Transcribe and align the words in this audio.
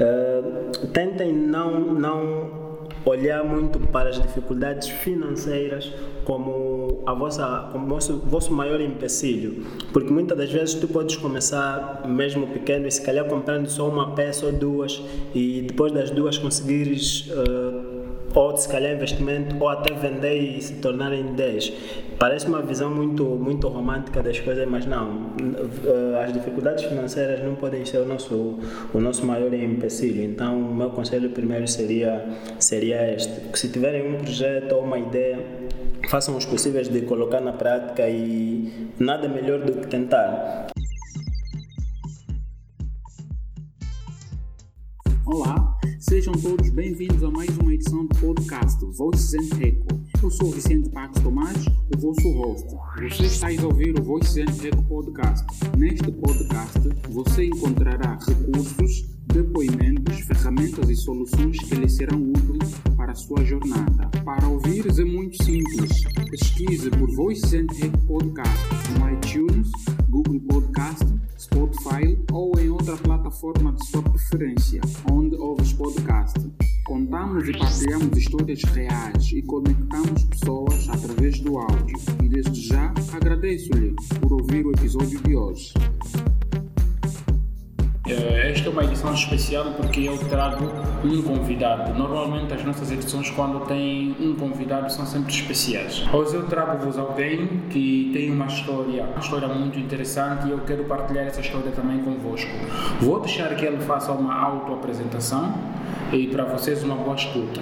Uh, 0.00 0.86
tentem 0.88 1.32
não, 1.32 1.94
não 1.94 2.68
olhar 3.04 3.42
muito 3.44 3.78
para 3.88 4.10
as 4.10 4.20
dificuldades 4.20 4.88
financeiras 4.88 5.92
como 6.24 7.02
a 7.06 7.14
vossa 7.14 7.70
como 7.72 7.86
vosso, 7.86 8.18
vosso 8.18 8.52
maior 8.52 8.80
empecilho. 8.80 9.64
Porque 9.92 10.12
muitas 10.12 10.36
das 10.36 10.52
vezes 10.52 10.74
tu 10.74 10.86
podes 10.86 11.16
começar 11.16 12.02
mesmo 12.06 12.46
pequeno 12.48 12.86
e 12.86 12.90
se 12.90 13.02
calhar 13.02 13.24
comprando 13.24 13.66
só 13.68 13.88
uma 13.88 14.14
peça 14.14 14.46
ou 14.46 14.52
duas 14.52 15.02
e 15.34 15.62
depois 15.62 15.90
das 15.90 16.10
duas 16.10 16.36
conseguires 16.36 17.30
uh, 17.30 17.77
ou 18.34 18.56
se 18.56 18.68
calhar 18.68 18.92
investimento, 18.94 19.56
ou 19.58 19.68
até 19.68 19.92
vender 19.94 20.36
e 20.36 20.60
se 20.60 20.74
tornar 20.74 21.12
em 21.12 21.34
10. 21.34 21.72
Parece 22.18 22.46
uma 22.46 22.60
visão 22.60 22.90
muito, 22.90 23.24
muito 23.24 23.68
romântica 23.68 24.22
das 24.22 24.38
coisas, 24.40 24.66
mas 24.68 24.86
não. 24.86 25.32
Eh, 25.38 26.24
as 26.24 26.32
dificuldades 26.32 26.84
financeiras 26.84 27.42
não 27.44 27.54
podem 27.54 27.84
ser 27.84 27.98
o 27.98 28.04
nosso, 28.04 28.58
o 28.92 29.00
nosso 29.00 29.24
maior 29.24 29.52
empecilho. 29.54 30.22
Então, 30.22 30.58
o 30.58 30.74
meu 30.74 30.90
conselho 30.90 31.30
primeiro 31.30 31.68
seria, 31.68 32.24
seria 32.58 33.12
este: 33.14 33.32
se 33.54 33.68
tiverem 33.68 34.14
um 34.14 34.18
projeto 34.18 34.72
ou 34.74 34.82
uma 34.82 34.98
ideia, 34.98 35.38
façam 36.08 36.36
os 36.36 36.44
possíveis 36.44 36.88
de 36.88 37.02
colocar 37.02 37.40
na 37.40 37.52
prática 37.52 38.08
e 38.08 38.90
nada 38.98 39.28
melhor 39.28 39.60
do 39.60 39.72
que 39.74 39.86
tentar. 39.86 40.66
Olá, 45.24 45.77
Sejam 45.98 46.32
todos 46.34 46.70
bem-vindos 46.70 47.24
a 47.24 47.30
mais 47.30 47.58
uma 47.58 47.74
edição 47.74 48.06
do 48.06 48.14
podcast 48.20 48.84
Voices 48.96 49.34
and 49.34 49.60
Echo. 49.60 49.84
Eu 50.22 50.30
sou 50.30 50.52
Vicente 50.52 50.88
Pax 50.90 51.20
Tomás, 51.20 51.66
o 51.66 51.98
vosso 51.98 52.30
host. 52.34 52.68
Você 53.02 53.24
está 53.24 53.48
a 53.48 53.66
ouvir 53.66 53.98
o 53.98 54.04
Voices 54.04 54.36
and 54.36 54.64
Echo 54.64 54.80
Podcast. 54.84 55.44
Neste 55.76 56.08
podcast, 56.12 56.78
você 57.10 57.46
encontrará 57.46 58.16
recursos, 58.16 59.08
depoimentos, 59.26 60.20
ferramentas 60.20 60.88
e 60.88 60.94
soluções 60.94 61.58
que 61.58 61.74
lhe 61.74 61.88
serão 61.88 62.30
úteis 62.30 62.74
para 62.96 63.10
a 63.10 63.16
sua 63.16 63.44
jornada. 63.44 64.08
Para 64.24 64.46
ouvires 64.46 65.00
é 65.00 65.04
muito 65.04 65.42
simples. 65.42 66.04
Pesquise 66.30 66.90
por 66.90 67.10
Voices 67.16 67.52
and 67.54 67.66
Echo 67.76 67.98
Podcast 68.06 68.66
no 68.96 69.10
iTunes, 69.10 69.72
Google 70.08 70.40
Podcast, 70.42 71.04
Spotify 71.48 72.18
ou 72.30 72.58
em 72.58 72.68
outra 72.68 72.96
plataforma 72.96 73.72
de 73.72 73.86
sua 73.86 74.02
preferência, 74.02 74.80
onde 75.10 75.34
ouves 75.36 75.72
podcast. 75.72 76.38
Contamos 76.84 77.48
e 77.48 77.52
partilhamos 77.52 78.18
histórias 78.18 78.62
reais 78.64 79.30
e 79.32 79.42
conectamos 79.42 80.24
pessoas 80.24 80.88
através 80.88 81.40
do 81.40 81.58
áudio. 81.58 81.96
E 82.22 82.28
desde 82.28 82.60
já 82.60 82.92
agradeço-lhe 83.12 83.94
por 84.20 84.32
ouvir 84.32 84.66
o 84.66 84.72
episódio 84.72 85.20
de 85.20 85.36
hoje. 85.36 85.72
Eh, 88.08 88.52
esta 88.52 88.68
é 88.68 88.72
uma 88.72 88.84
edição 88.84 89.12
especial 89.12 89.66
porque 89.76 90.00
eu 90.00 90.16
trago 90.16 90.64
um 91.04 91.20
convidado. 91.20 91.92
Normalmente 91.92 92.54
as 92.54 92.64
nossas 92.64 92.90
edições 92.90 93.30
quando 93.30 93.66
tem 93.66 94.16
um 94.18 94.34
convidado 94.34 94.90
são 94.90 95.04
sempre 95.04 95.30
especiais. 95.30 96.02
Hoje 96.10 96.34
eu 96.34 96.46
trago-vos 96.46 96.96
alguém 96.96 97.46
que 97.68 98.10
tem 98.14 98.30
uma 98.30 98.46
história, 98.46 99.04
uma 99.04 99.20
história 99.20 99.48
muito 99.48 99.78
interessante 99.78 100.48
e 100.48 100.50
eu 100.52 100.60
quero 100.60 100.84
partilhar 100.84 101.26
essa 101.26 101.42
história 101.42 101.70
também 101.70 101.98
convosco. 101.98 102.50
Vou 102.98 103.20
deixar 103.20 103.54
que 103.54 103.66
ele 103.66 103.80
faça 103.80 104.10
uma 104.12 104.34
autoapresentação 104.34 105.52
e 106.10 106.28
para 106.28 106.44
vocês 106.44 106.82
uma 106.82 106.94
boa 106.94 107.14
escuta. 107.14 107.60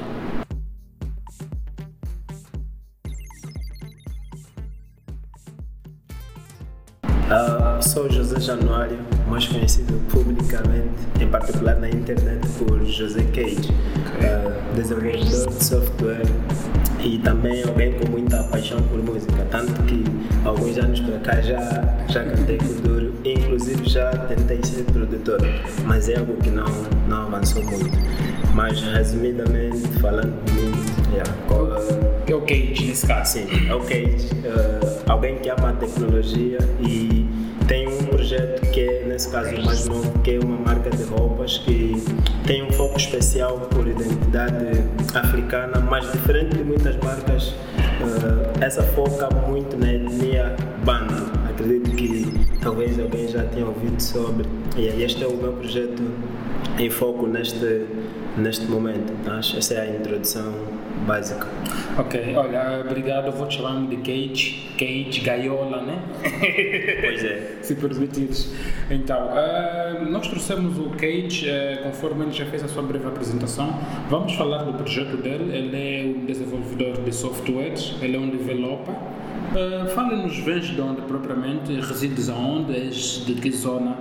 Uh, 7.28 7.75
sou 7.97 8.12
José 8.12 8.39
Januário, 8.39 8.98
mais 9.27 9.48
conhecido 9.48 9.94
publicamente, 10.11 10.91
em 11.19 11.27
particular 11.28 11.77
na 11.77 11.89
internet, 11.89 12.47
por 12.58 12.84
José 12.84 13.22
Cage, 13.33 13.70
uh, 13.70 14.75
desenvolvedor 14.75 15.48
de 15.48 15.64
software 15.64 16.27
e 17.03 17.16
também 17.16 17.62
alguém 17.62 17.94
com 17.94 18.11
muita 18.11 18.44
paixão 18.44 18.83
por 18.83 19.03
música. 19.03 19.47
Tanto 19.50 19.72
que 19.84 20.05
alguns 20.44 20.76
anos 20.76 21.00
para 21.00 21.19
cá 21.20 21.41
já, 21.41 21.59
já 22.09 22.22
cantei 22.22 22.59
com 22.59 22.82
duro, 22.87 23.15
inclusive 23.25 23.88
já 23.88 24.10
tentei 24.10 24.62
ser 24.62 24.84
produtor, 24.84 25.41
mas 25.87 26.10
é 26.10 26.19
algo 26.19 26.37
que 26.37 26.50
não, 26.50 26.66
não 27.09 27.28
avançou 27.28 27.65
muito. 27.65 27.97
Mas 28.54 28.78
resumidamente, 28.82 29.88
falando 30.03 30.34
de 30.44 30.53
mim, 30.53 30.72
yeah, 31.15 31.32
é 32.28 32.34
o 32.34 32.41
Cage 32.43 32.88
nesse 32.88 33.06
caso. 33.06 33.32
Sim, 33.32 33.47
é 33.70 33.75
o 33.75 33.81
Cage. 33.81 34.28
Uh, 34.44 35.03
alguém 35.10 35.38
que 35.38 35.49
ama 35.49 35.70
a 35.70 35.72
tecnologia 35.72 36.59
e 36.81 37.25
tem 37.66 37.88
um 37.88 38.04
projeto 38.06 38.60
que 38.71 38.81
é, 38.81 39.04
nesse 39.06 39.28
caso, 39.31 39.54
o 39.56 39.65
mais 39.65 39.87
novo, 39.87 40.19
que 40.21 40.34
é 40.34 40.38
uma 40.38 40.56
marca 40.56 40.91
de 40.91 41.03
roupas 41.04 41.59
que 41.59 41.94
tem 42.47 42.62
um 42.62 42.72
foco 42.72 42.97
especial 42.97 43.60
por 43.60 43.87
identidade 43.87 44.84
africana, 45.15 45.81
mas 45.81 46.10
diferente 46.12 46.56
de 46.56 46.65
muitas 46.65 46.97
marcas, 46.97 47.49
uh, 47.49 48.65
essa 48.65 48.82
foca 48.82 49.28
muito 49.49 49.76
na 49.76 49.93
etnia 49.93 50.55
Banda. 50.84 51.35
Acredito 51.56 51.91
que 51.93 52.27
talvez 52.61 52.99
alguém 52.99 53.27
já 53.28 53.43
tenha 53.44 53.65
ouvido 53.65 53.99
sobre. 53.99 54.47
E 54.77 54.89
este 55.03 55.25
é 55.25 55.27
o 55.27 55.34
meu 55.39 55.55
projeto 55.55 56.03
em 56.78 56.91
foco 56.91 57.27
neste, 57.27 57.87
neste 58.37 58.67
momento. 58.67 59.11
Então, 59.22 59.39
essa 59.39 59.72
é 59.72 59.81
a 59.81 59.97
introdução 59.97 60.53
básica. 61.06 61.47
Ok, 61.99 62.37
olha, 62.37 62.84
obrigado. 62.87 63.33
Vou 63.33 63.47
te 63.47 63.56
chamar 63.56 63.87
de 63.87 63.97
Cage, 63.97 64.69
Cage 64.78 65.22
Gaiola, 65.25 65.81
né? 65.81 65.99
Pois 67.00 67.25
é. 67.25 67.56
Se 67.65 67.75
permitires. 67.75 68.53
Então, 68.91 69.28
uh, 69.28 70.05
nós 70.11 70.28
trouxemos 70.28 70.78
o 70.78 70.91
Cage, 70.91 71.49
uh, 71.49 71.84
conforme 71.84 72.25
ele 72.27 72.33
já 72.33 72.44
fez 72.44 72.62
a 72.65 72.69
sua 72.69 72.83
breve 72.83 73.06
apresentação. 73.06 73.81
Vamos 74.11 74.34
falar 74.34 74.65
do 74.65 74.75
projeto 74.75 75.17
dele. 75.17 75.56
Ele 75.56 75.75
é 75.75 76.05
um 76.05 76.27
desenvolvedor 76.27 77.03
de 77.03 77.15
softwares, 77.15 77.94
ele 78.03 78.15
é 78.15 78.21
um 78.21 78.28
developer. 78.28 78.94
Uh, 79.52 79.88
Fala-nos, 79.90 80.38
vens 80.38 80.66
de 80.66 80.80
onde 80.80 81.02
propriamente, 81.02 81.72
resides 81.72 82.28
aonde, 82.28 82.74
és 82.74 83.24
de 83.24 83.34
que 83.34 83.50
zona 83.50 83.96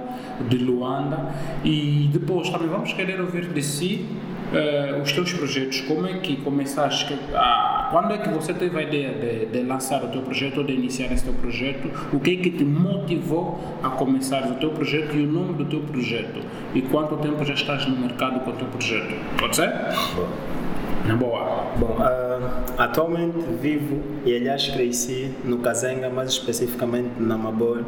de 0.49 0.57
Luanda. 0.57 1.29
E 1.63 2.09
depois 2.11 2.49
também 2.49 2.67
vamos 2.67 2.93
querer 2.93 3.21
ouvir 3.21 3.47
de 3.47 3.61
si 3.61 4.05
uh, 4.51 5.01
os 5.01 5.11
teus 5.11 5.33
projetos, 5.33 5.81
como 5.81 6.07
é 6.07 6.13
que 6.19 6.37
começaste, 6.37 7.17
a, 7.33 7.89
quando 7.91 8.13
é 8.13 8.17
que 8.17 8.29
você 8.29 8.53
teve 8.53 8.77
a 8.77 8.81
ideia 8.81 9.11
de, 9.13 9.45
de, 9.45 9.63
lançar 9.63 10.03
o 10.03 10.07
teu 10.07 10.21
projeto 10.21 10.57
ou 10.57 10.63
de 10.63 10.73
iniciar 10.73 11.11
esse 11.11 11.23
teu 11.23 11.33
projeto, 11.33 11.89
o 12.13 12.19
que 12.19 12.31
é 12.31 12.35
que 12.37 12.49
te 12.51 12.63
motivou 12.63 13.59
a 13.83 13.89
começar 13.89 14.49
o 14.49 14.55
teu 14.55 14.71
projeto 14.71 15.15
e 15.15 15.23
o 15.23 15.31
nome 15.31 15.53
do 15.53 15.65
teu 15.65 15.81
projeto? 15.81 16.41
E 16.73 16.81
quanto 16.81 17.15
tempo 17.17 17.43
já 17.45 17.53
estás 17.53 17.85
no 17.87 17.95
mercado 17.95 18.39
com 18.41 18.51
o 18.51 18.53
teu 18.53 18.67
projeto, 18.67 19.15
pode 19.37 19.55
ser? 19.55 19.71
Na 21.07 21.15
boa. 21.15 21.65
Bom, 21.77 21.97
uh, 21.99 22.81
atualmente 22.81 23.37
vivo 23.61 24.01
e 24.25 24.35
aliás 24.35 24.67
cresci 24.69 25.31
no 25.43 25.59
Kazenga, 25.59 26.09
mais 26.09 26.29
especificamente 26.29 27.11
na 27.19 27.37
Mabor, 27.37 27.83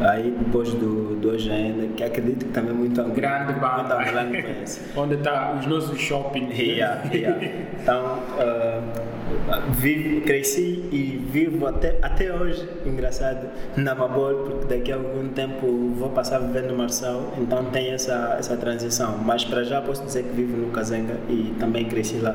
aí 0.00 0.30
depois 0.30 0.72
do, 0.74 1.14
do 1.16 1.30
OGN, 1.30 1.92
que 1.96 2.02
acredito 2.02 2.46
que 2.46 2.52
também 2.52 2.74
muito 2.74 3.02
grande 3.04 3.52
banda 3.52 3.96
conhece. 4.04 4.80
Onde 4.96 5.14
está 5.14 5.52
os 5.52 5.66
nossos 5.66 5.98
shopping. 6.00 6.48
Yeah, 6.50 7.02
yeah. 7.12 7.46
Então, 7.80 8.18
uh, 8.38 9.15
vivo, 9.70 10.20
cresci 10.22 10.88
e 10.90 11.16
vivo 11.30 11.66
até, 11.66 11.98
até 12.02 12.32
hoje, 12.32 12.68
engraçado, 12.84 13.48
na 13.76 13.94
Mabor, 13.94 14.34
porque 14.46 14.74
daqui 14.74 14.92
a 14.92 14.96
algum 14.96 15.28
tempo 15.28 15.66
vou 15.96 16.10
passar 16.10 16.40
viver 16.40 16.64
no 16.64 16.76
Marçal, 16.76 17.32
então 17.38 17.64
tem 17.66 17.92
essa, 17.92 18.36
essa 18.38 18.56
transição. 18.56 19.18
Mas 19.18 19.44
para 19.44 19.64
já 19.64 19.80
posso 19.80 20.04
dizer 20.04 20.24
que 20.24 20.30
vivo 20.30 20.56
no 20.56 20.70
Kazenga 20.70 21.18
e 21.28 21.54
também 21.58 21.84
cresci 21.86 22.18
lá. 22.18 22.34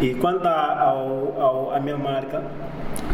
E 0.00 0.14
quanto 0.14 0.46
ao, 0.46 1.40
ao, 1.40 1.74
a 1.74 1.80
minha 1.80 1.96
marca, 1.96 2.42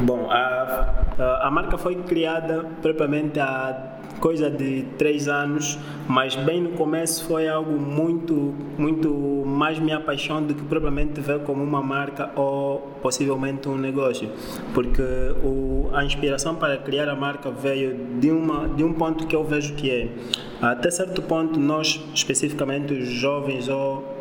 bom, 0.01 0.29
a, 0.31 1.05
a 1.43 1.51
marca 1.51 1.79
foi 1.79 1.97
criada 1.97 2.65
propriamente 2.81 3.39
há 3.41 3.93
coisa 4.23 4.49
de 4.49 4.85
três 4.97 5.27
anos, 5.27 5.77
mas 6.09 6.37
bem 6.37 6.61
no 6.63 6.71
começo 6.71 7.25
foi 7.25 7.49
algo 7.49 7.73
muito, 7.73 8.55
muito 8.79 9.11
mais 9.45 9.81
minha 9.81 9.99
paixão 9.99 10.41
do 10.41 10.55
que 10.55 10.63
propriamente 10.63 11.21
ver 11.21 11.41
como 11.41 11.61
uma 11.61 11.83
marca 11.83 12.31
ou 12.37 12.79
possivelmente 13.03 13.69
um 13.69 13.77
negócio, 13.77 14.31
porque 14.73 15.03
o, 15.43 15.91
a 15.93 16.05
inspiração 16.05 16.55
para 16.55 16.77
criar 16.77 17.09
a 17.09 17.17
marca 17.17 17.51
veio 17.51 17.99
de, 18.21 18.31
uma, 18.31 18.69
de 18.69 18.85
um 18.85 18.93
ponto 18.93 19.27
que 19.27 19.35
eu 19.35 19.43
vejo 19.43 19.75
que 19.75 19.91
é, 19.91 20.09
até 20.63 20.89
certo 20.89 21.21
ponto 21.21 21.59
nós, 21.59 22.01
especificamente 22.15 22.95
os 22.95 23.09
jovens 23.09 23.69
ou 23.69 24.12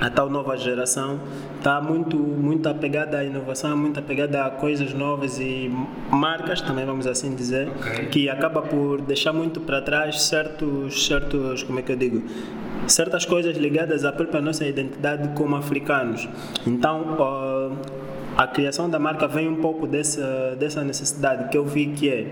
a 0.00 0.10
tal 0.10 0.28
nova 0.28 0.56
geração 0.56 1.20
está 1.56 1.80
muito 1.80 2.16
muito 2.16 2.68
apegada 2.68 3.18
à 3.18 3.24
inovação, 3.24 3.76
muito 3.76 3.98
apegada 3.98 4.44
a 4.44 4.50
coisas 4.50 4.92
novas 4.92 5.38
e 5.38 5.70
marcas 6.10 6.60
também 6.60 6.84
vamos 6.84 7.06
assim 7.06 7.34
dizer, 7.34 7.68
okay. 7.68 8.06
que 8.06 8.28
acaba 8.28 8.62
por 8.62 9.00
deixar 9.00 9.32
muito 9.32 9.60
para 9.60 9.80
trás 9.80 10.22
certos 10.22 11.06
certos 11.06 11.62
como 11.62 11.78
é 11.78 11.82
que 11.82 11.92
eu 11.92 11.96
digo 11.96 12.22
certas 12.86 13.24
coisas 13.24 13.56
ligadas 13.56 14.04
à 14.04 14.12
própria 14.12 14.40
nossa 14.40 14.64
identidade 14.64 15.28
como 15.34 15.56
africanos. 15.56 16.28
Então 16.66 17.16
a 18.36 18.46
criação 18.46 18.90
da 18.90 18.98
marca 18.98 19.26
vem 19.26 19.48
um 19.48 19.56
pouco 19.56 19.86
dessa, 19.86 20.54
dessa 20.58 20.84
necessidade 20.84 21.48
que 21.48 21.56
eu 21.56 21.64
vi 21.64 21.86
que 21.86 22.10
é, 22.10 22.26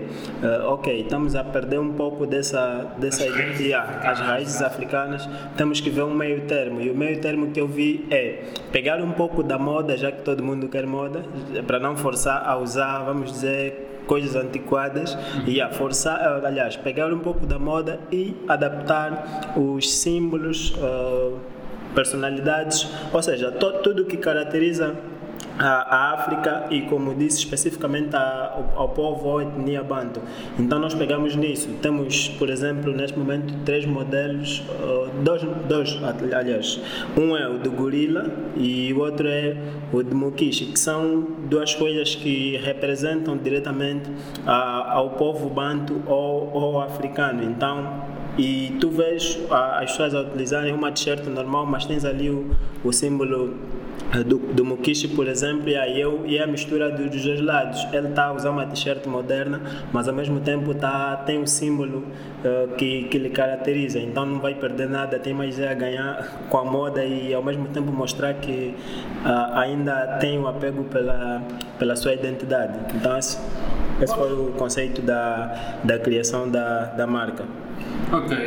uh, 0.61 0.69
ok, 0.73 1.01
estamos 1.01 1.35
a 1.35 1.43
perder 1.43 1.79
um 1.79 1.93
pouco 1.93 2.27
dessa, 2.27 2.91
dessa 2.97 3.23
As 3.25 3.31
raízes 3.35 3.73
as 3.73 4.19
raízes 4.19 4.61
africanas, 4.61 5.27
temos 5.57 5.79
que 5.81 5.89
ver 5.89 6.03
um 6.03 6.13
meio 6.13 6.41
termo. 6.41 6.79
E 6.79 6.91
o 6.91 6.95
meio 6.95 7.19
termo 7.21 7.49
que 7.51 7.59
eu 7.59 7.67
vi 7.67 8.05
é 8.11 8.43
pegar 8.71 9.01
um 9.01 9.11
pouco 9.13 9.41
da 9.41 9.57
moda, 9.57 9.97
já 9.97 10.11
que 10.11 10.21
todo 10.21 10.43
mundo 10.43 10.67
quer 10.67 10.85
moda, 10.85 11.23
para 11.65 11.79
não 11.79 11.95
forçar 11.97 12.47
a 12.47 12.55
usar, 12.57 12.99
vamos 13.03 13.31
dizer, 13.31 14.01
coisas 14.05 14.35
antiquadas 14.35 15.17
e 15.47 15.59
a 15.59 15.71
forçar, 15.71 16.19
eh, 16.21 16.47
aliás, 16.47 16.75
pegar 16.75 17.11
um 17.11 17.17
pouco 17.19 17.47
da 17.47 17.57
moda 17.57 17.99
e 18.11 18.35
adaptar 18.47 19.53
os 19.57 19.91
símbolos, 19.91 20.75
eh, 20.77 21.31
personalidades, 21.95 22.87
ou 23.13 23.23
seja, 23.23 23.51
to- 23.51 23.79
tudo 23.81 24.05
que 24.05 24.17
caracteriza 24.17 24.93
a 25.57 26.13
África 26.13 26.65
e, 26.69 26.81
como 26.81 27.13
disse, 27.15 27.39
especificamente 27.39 28.15
ao, 28.15 28.73
ao 28.75 28.89
povo 28.89 29.25
ou 29.27 29.41
etnia 29.41 29.81
banto. 29.83 30.19
Então, 30.59 30.79
nós 30.79 30.93
pegamos 30.93 31.35
nisso. 31.35 31.69
Temos, 31.81 32.27
por 32.29 32.49
exemplo, 32.49 32.91
neste 32.91 33.17
momento, 33.17 33.53
três 33.63 33.85
modelos, 33.85 34.63
dois, 35.23 35.41
dois, 35.67 35.97
aliás. 36.33 36.79
Um 37.17 37.35
é 37.37 37.47
o 37.47 37.57
do 37.57 37.71
gorila 37.71 38.25
e 38.57 38.91
o 38.93 38.99
outro 38.99 39.27
é 39.27 39.55
o 39.93 40.03
de 40.03 40.13
mukishi, 40.13 40.65
que 40.65 40.79
são 40.79 41.21
duas 41.49 41.73
coisas 41.73 42.15
que 42.15 42.57
representam 42.57 43.37
diretamente 43.37 44.09
a- 44.45 44.91
ao 44.93 45.11
povo 45.11 45.49
banto 45.49 46.01
ou, 46.05 46.51
ou 46.53 46.81
africano. 46.81 47.43
Então, 47.43 48.03
e 48.37 48.75
tu 48.81 48.89
vês 48.89 49.39
as 49.49 49.91
pessoas 49.91 50.13
a 50.13 50.19
utilizarem 50.21 50.73
uma 50.73 50.91
t-shirt 50.91 51.25
normal, 51.27 51.65
mas 51.65 51.85
tens 51.85 52.03
ali 52.03 52.29
o, 52.29 52.51
o 52.83 52.91
símbolo 52.91 53.53
do, 54.25 54.37
do 54.37 54.63
Mukishi, 54.63 55.07
por 55.09 55.27
exemplo, 55.27 55.67
e 55.67 55.75
aí 55.75 55.99
eu, 55.99 56.23
e 56.25 56.39
a 56.39 56.47
mistura 56.47 56.89
do- 56.91 57.09
dos 57.09 57.23
dois 57.23 57.41
lados. 57.41 57.85
Ele 57.91 58.07
está 58.07 58.25
a 58.27 58.33
usar 58.33 58.49
uma 58.51 58.65
t-shirt 58.65 59.05
moderna, 59.07 59.59
mas 59.91 60.07
ao 60.07 60.13
mesmo 60.13 60.39
tempo 60.39 60.73
tá, 60.73 61.17
tem 61.25 61.41
o 61.41 61.47
símbolo 61.47 62.03
eh, 62.43 62.67
que, 62.77 63.03
que 63.05 63.17
lhe 63.17 63.29
caracteriza. 63.29 63.99
Então 63.99 64.25
não 64.25 64.39
vai 64.39 64.53
perder 64.55 64.87
nada, 64.89 65.19
tem 65.19 65.33
mais 65.33 65.59
a 65.61 65.73
ganhar 65.73 66.45
com 66.49 66.57
a 66.57 66.63
moda 66.65 67.03
e 67.03 67.33
ao 67.33 67.43
mesmo 67.43 67.67
tempo 67.67 67.91
mostrar 67.91 68.33
que 68.35 68.73
ah, 69.25 69.59
ainda 69.61 70.17
tem 70.19 70.37
o 70.39 70.47
apego 70.47 70.83
pela, 70.85 71.41
pela 71.77 71.95
sua 71.95 72.13
identidade. 72.13 72.77
Então 72.95 73.17
esse, 73.17 73.37
esse 74.01 74.15
foi 74.15 74.31
o 74.31 74.51
conceito 74.53 75.01
da, 75.01 75.77
da 75.83 75.99
criação 75.99 76.49
da, 76.49 76.85
da 76.85 77.05
marca. 77.07 77.43
Ok, 78.11 78.37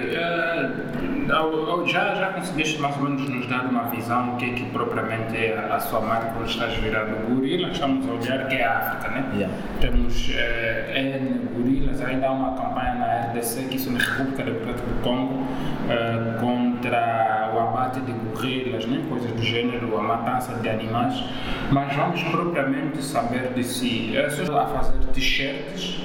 ao- 1.34 1.87
já, 1.87 2.14
já 2.14 2.26
conseguiste 2.32 2.81
mais 2.81 2.96
ou 2.96 3.02
menos 3.05 3.28
nos 3.28 3.46
dar 3.49 3.66
uma 3.66 3.84
visão 3.90 4.31
do 4.31 4.37
que 4.37 4.44
é 4.46 4.52
que 4.55 4.64
propriamente 4.66 5.37
é 5.37 5.58
a, 5.70 5.75
a 5.75 5.81
sua 5.81 6.00
marca 6.00 6.26
quando 6.32 6.49
estás 6.49 6.75
virado 6.76 7.10
gorila, 7.28 7.69
estamos 7.69 8.06
a 8.08 8.12
olhar 8.12 8.49
que 8.49 8.55
é 8.56 8.64
a 8.64 8.78
África, 8.78 9.08
né? 9.10 9.25
Yeah. 9.34 9.55
Temos 9.81 10.31
eh, 10.34 11.20
N 11.20 11.49
gorilas, 11.55 12.00
ainda 12.00 12.28
há 12.28 12.32
uma 12.32 12.56
campanha 12.56 12.94
na 12.94 13.31
RDC, 13.32 13.64
que 13.69 13.76
isso 13.76 13.90
na 13.93 13.99
República 13.99 14.43
Democrática 14.44 14.87
do 14.87 15.02
Congo, 15.02 15.46
eh, 15.90 16.38
contra 16.40 17.50
o 17.54 17.58
abate 17.61 18.00
de 18.00 18.12
gorilas, 18.12 18.87
né? 18.87 19.02
coisas 19.08 19.31
do 19.32 19.43
gênero, 19.43 19.99
a 19.99 20.02
matança 20.02 20.54
de 20.54 20.69
animais, 20.69 21.22
mas 21.70 21.94
vamos 21.94 22.22
propriamente 22.25 23.02
saber 23.02 23.52
de 23.54 23.64
si. 23.64 24.16
É 24.16 24.31
só 24.31 24.61
a 24.61 24.66
fazer 24.66 24.99
t-shirts 25.12 26.00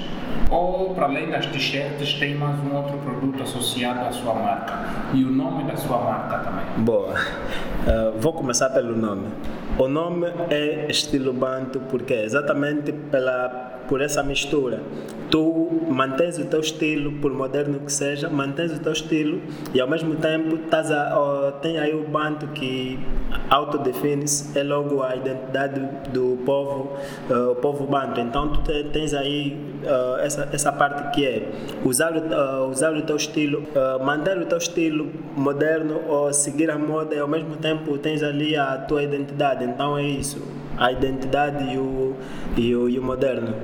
ou 0.50 0.94
para 0.94 1.06
além 1.06 1.30
das 1.30 1.46
t-shirts 1.46 2.14
tem 2.14 2.34
mais 2.34 2.58
um 2.60 2.76
outro 2.76 2.96
produto 2.98 3.42
associado 3.42 4.06
à 4.06 4.12
sua 4.12 4.34
marca 4.34 4.74
e 5.12 5.24
o 5.24 5.30
nome 5.30 5.64
da 5.64 5.76
sua 5.76 5.98
marca 5.98 6.38
também. 6.38 6.64
Boa. 6.84 7.14
Uh, 7.14 8.18
vou 8.20 8.32
começar 8.32 8.70
pelo 8.70 8.96
nome. 8.96 9.28
O 9.78 9.88
nome 9.88 10.28
é 10.50 10.86
estilo 10.88 11.32
banto 11.32 11.80
porque 11.90 12.14
é 12.14 12.24
exatamente 12.24 12.92
pela 12.92 13.82
por 13.88 14.00
essa 14.00 14.22
mistura. 14.22 14.80
Tu 15.30 15.82
mantens 15.88 16.38
o 16.38 16.44
teu 16.44 16.60
estilo, 16.60 17.12
por 17.12 17.32
moderno 17.32 17.80
que 17.80 17.92
seja, 17.92 18.28
mantens 18.28 18.72
o 18.72 18.78
teu 18.80 18.92
estilo 18.92 19.40
e 19.72 19.80
ao 19.80 19.88
mesmo 19.88 20.14
tempo 20.16 20.56
estás 20.56 20.92
a, 20.92 21.52
tem 21.60 21.78
aí 21.78 21.92
o 21.94 22.04
banto 22.06 22.46
que 22.48 22.98
autodefine-se, 23.50 24.56
é 24.56 24.62
logo 24.62 25.02
a 25.02 25.16
identidade 25.16 25.80
do 26.12 26.38
povo, 26.44 26.92
uh, 27.30 27.50
o 27.50 27.54
povo 27.56 27.84
banto. 27.86 28.20
Então 28.20 28.48
tu 28.48 28.60
te- 28.62 28.84
tens 28.92 29.12
aí 29.12 29.58
uh, 29.82 30.18
essa, 30.20 30.48
essa 30.52 30.70
parte 30.70 31.12
que 31.14 31.26
é 31.26 31.48
usar 31.84 32.12
uh, 32.16 32.68
usar 32.70 32.94
o 32.94 33.02
teu 33.02 33.16
estilo, 33.16 33.64
uh, 33.74 34.04
manter 34.04 34.38
o 34.38 34.46
teu 34.46 34.58
estilo 34.58 35.10
moderno 35.36 36.00
ou 36.06 36.32
seguir 36.32 36.70
a 36.70 36.78
moda 36.78 37.14
e 37.14 37.18
ao 37.18 37.28
mesmo 37.28 37.56
tempo 37.56 37.98
tens 37.98 38.22
ali 38.22 38.56
a 38.56 38.76
tua 38.78 39.02
identidade. 39.02 39.64
Então 39.64 39.98
é 39.98 40.02
isso, 40.04 40.40
a 40.76 40.92
identidade 40.92 41.74
e 41.74 41.78
o, 41.78 42.14
e 42.56 42.76
o, 42.76 42.88
e 42.88 42.98
o 42.98 43.02
moderno, 43.02 43.54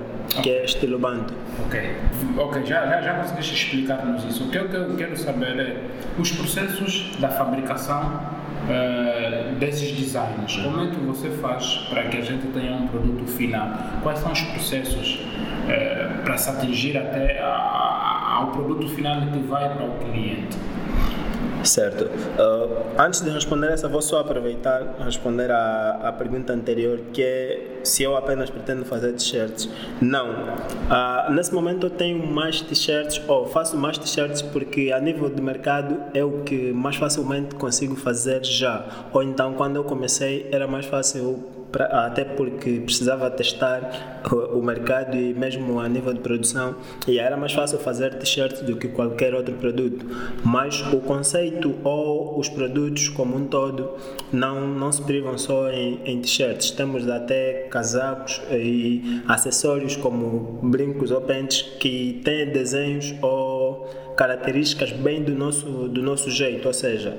que 0.42 0.50
é 0.50 0.64
estilo 0.64 0.98
banto. 0.98 1.34
Ok, 1.66 1.96
ok, 2.38 2.64
já, 2.64 2.86
já, 2.86 3.02
já 3.02 3.14
conseguiste 3.14 3.54
explicar-nos 3.54 4.24
isso. 4.24 4.44
O 4.44 4.48
que 4.48 4.58
eu, 4.58 4.68
que 4.68 4.76
eu 4.76 4.96
quero 4.96 5.16
saber 5.16 5.58
é 5.58 5.76
os 6.18 6.30
processos 6.32 7.16
da 7.18 7.28
fabricação 7.28 8.20
eh, 8.68 9.52
desses 9.58 9.92
designs. 9.96 10.56
Como 10.62 10.82
é 10.84 10.90
que 10.90 10.96
você 11.00 11.30
faz 11.30 11.86
para 11.90 12.04
que 12.04 12.18
a 12.18 12.20
gente 12.20 12.46
tenha 12.48 12.72
um 12.76 12.86
produto 12.88 13.26
final? 13.26 13.68
Quais 14.02 14.18
são 14.20 14.32
os 14.32 14.40
processos 14.42 15.20
eh, 15.68 16.08
para 16.24 16.36
se 16.38 16.48
atingir 16.50 16.96
até 16.96 17.40
a- 17.40 17.46
a- 17.46 18.34
ao 18.36 18.46
produto 18.48 18.88
final 18.88 19.20
que 19.32 19.38
vai 19.40 19.68
para 19.74 19.84
o 19.84 19.90
cliente? 19.98 20.56
Certo. 21.64 22.04
Uh, 22.04 22.84
antes 22.98 23.20
de 23.20 23.30
responder 23.30 23.70
essa, 23.72 23.88
vou 23.88 24.00
só 24.00 24.20
aproveitar 24.20 24.96
responder 25.00 25.50
à, 25.50 26.00
à 26.04 26.12
pergunta 26.12 26.52
anterior, 26.52 27.00
que 27.12 27.22
é 27.22 27.80
se 27.84 28.02
eu 28.02 28.16
apenas 28.16 28.50
pretendo 28.50 28.84
fazer 28.84 29.12
t-shirts. 29.12 29.68
Não. 30.00 30.30
Uh, 30.30 31.32
nesse 31.32 31.52
momento 31.52 31.86
eu 31.86 31.90
tenho 31.90 32.26
mais 32.26 32.60
t-shirts, 32.60 33.20
ou 33.28 33.46
faço 33.46 33.76
mais 33.76 33.98
t-shirts 33.98 34.42
porque 34.42 34.92
a 34.92 35.00
nível 35.00 35.28
de 35.28 35.40
mercado 35.40 35.96
é 36.14 36.24
o 36.24 36.42
que 36.42 36.72
mais 36.72 36.96
facilmente 36.96 37.54
consigo 37.54 37.96
fazer 37.96 38.44
já. 38.44 38.84
Ou 39.12 39.22
então 39.22 39.54
quando 39.54 39.76
eu 39.76 39.84
comecei 39.84 40.48
era 40.50 40.66
mais 40.66 40.86
fácil 40.86 41.59
pra- 41.72 42.06
até 42.06 42.24
porque 42.24 42.80
precisava 42.80 43.30
testar 43.30 44.22
o, 44.30 44.58
o 44.58 44.62
mercado 44.62 45.16
e 45.16 45.32
mesmo 45.34 45.78
a 45.80 45.88
nível 45.88 46.12
de 46.12 46.20
produção 46.20 46.76
e 47.06 47.18
era 47.18 47.36
mais 47.36 47.52
fácil 47.52 47.78
fazer 47.78 48.14
t-shirts 48.14 48.62
do 48.62 48.76
que 48.76 48.88
qualquer 48.88 49.34
outro 49.34 49.54
produto. 49.54 50.04
Mas 50.44 50.80
o 50.92 50.98
conceito 51.00 51.74
ou 51.84 52.38
os 52.38 52.48
produtos 52.48 53.08
como 53.08 53.36
um 53.36 53.46
todo 53.46 53.90
não 54.32 54.66
não 54.68 54.90
se 54.92 55.02
privam 55.02 55.36
só 55.38 55.70
em, 55.70 56.00
em 56.04 56.20
t-shirts. 56.20 56.70
Temos 56.72 57.08
até 57.08 57.66
casacos 57.70 58.40
e 58.50 59.22
acessórios 59.26 59.96
como 59.96 60.58
brincos 60.62 61.10
ou 61.10 61.20
pentes 61.20 61.62
que 61.78 62.20
têm 62.24 62.46
desenhos 62.50 63.14
ou 63.22 63.88
características 64.16 64.92
bem 64.92 65.22
do 65.22 65.32
nosso 65.34 65.66
do 65.88 66.02
nosso 66.02 66.30
jeito 66.30 66.66
ou 66.68 66.74
seja 66.74 67.16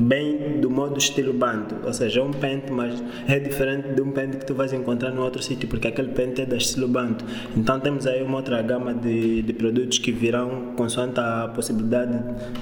bem 0.00 0.58
do 0.60 0.70
modo 0.70 0.98
estilo 0.98 1.34
banto, 1.34 1.76
ou 1.84 1.92
seja, 1.92 2.20
é 2.20 2.22
um 2.22 2.32
pente, 2.32 2.72
mas 2.72 3.02
é 3.28 3.38
diferente 3.38 3.88
de 3.88 4.00
um 4.00 4.10
pente 4.10 4.38
que 4.38 4.46
tu 4.46 4.54
vais 4.54 4.72
encontrar 4.72 5.10
no 5.10 5.22
outro 5.22 5.42
sítio, 5.42 5.68
porque 5.68 5.88
aquele 5.88 6.08
pente 6.08 6.40
é 6.40 6.46
da 6.46 6.56
estilo 6.56 6.88
banto. 6.88 7.24
Então 7.54 7.78
temos 7.78 8.06
aí 8.06 8.22
uma 8.22 8.38
outra 8.38 8.62
gama 8.62 8.94
de, 8.94 9.42
de 9.42 9.52
produtos 9.52 9.98
que 9.98 10.10
virão 10.10 10.72
consoante 10.74 11.20
a 11.20 11.50
possibilidade 11.54 12.18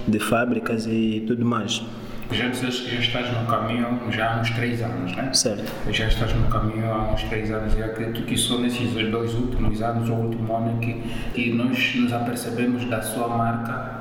de 0.06 0.18
fábricas 0.18 0.86
e 0.86 1.24
tudo 1.26 1.44
mais. 1.44 1.82
Já 2.30 2.52
já 2.52 2.68
estás 2.68 3.32
no 3.32 3.46
caminho 3.46 3.98
já 4.10 4.34
há 4.34 4.40
uns 4.40 4.50
3 4.50 4.82
anos, 4.82 5.16
né? 5.16 5.32
Certo. 5.32 5.72
Já 5.90 6.08
estás 6.08 6.34
no 6.34 6.46
caminho 6.48 6.84
há 6.92 7.12
uns 7.12 7.22
3 7.22 7.50
anos 7.52 7.74
e 7.74 7.82
acredito 7.82 8.26
que 8.26 8.36
só 8.36 8.58
nesses 8.58 8.92
dois 9.10 9.32
últimos 9.32 9.80
anos, 9.80 10.10
ou 10.10 10.16
último 10.16 10.54
ano, 10.54 10.78
que, 10.78 11.00
que 11.32 11.54
nós 11.54 11.94
nos 11.94 12.12
apercebemos 12.12 12.84
da 12.84 13.00
sua 13.00 13.28
marca, 13.28 13.98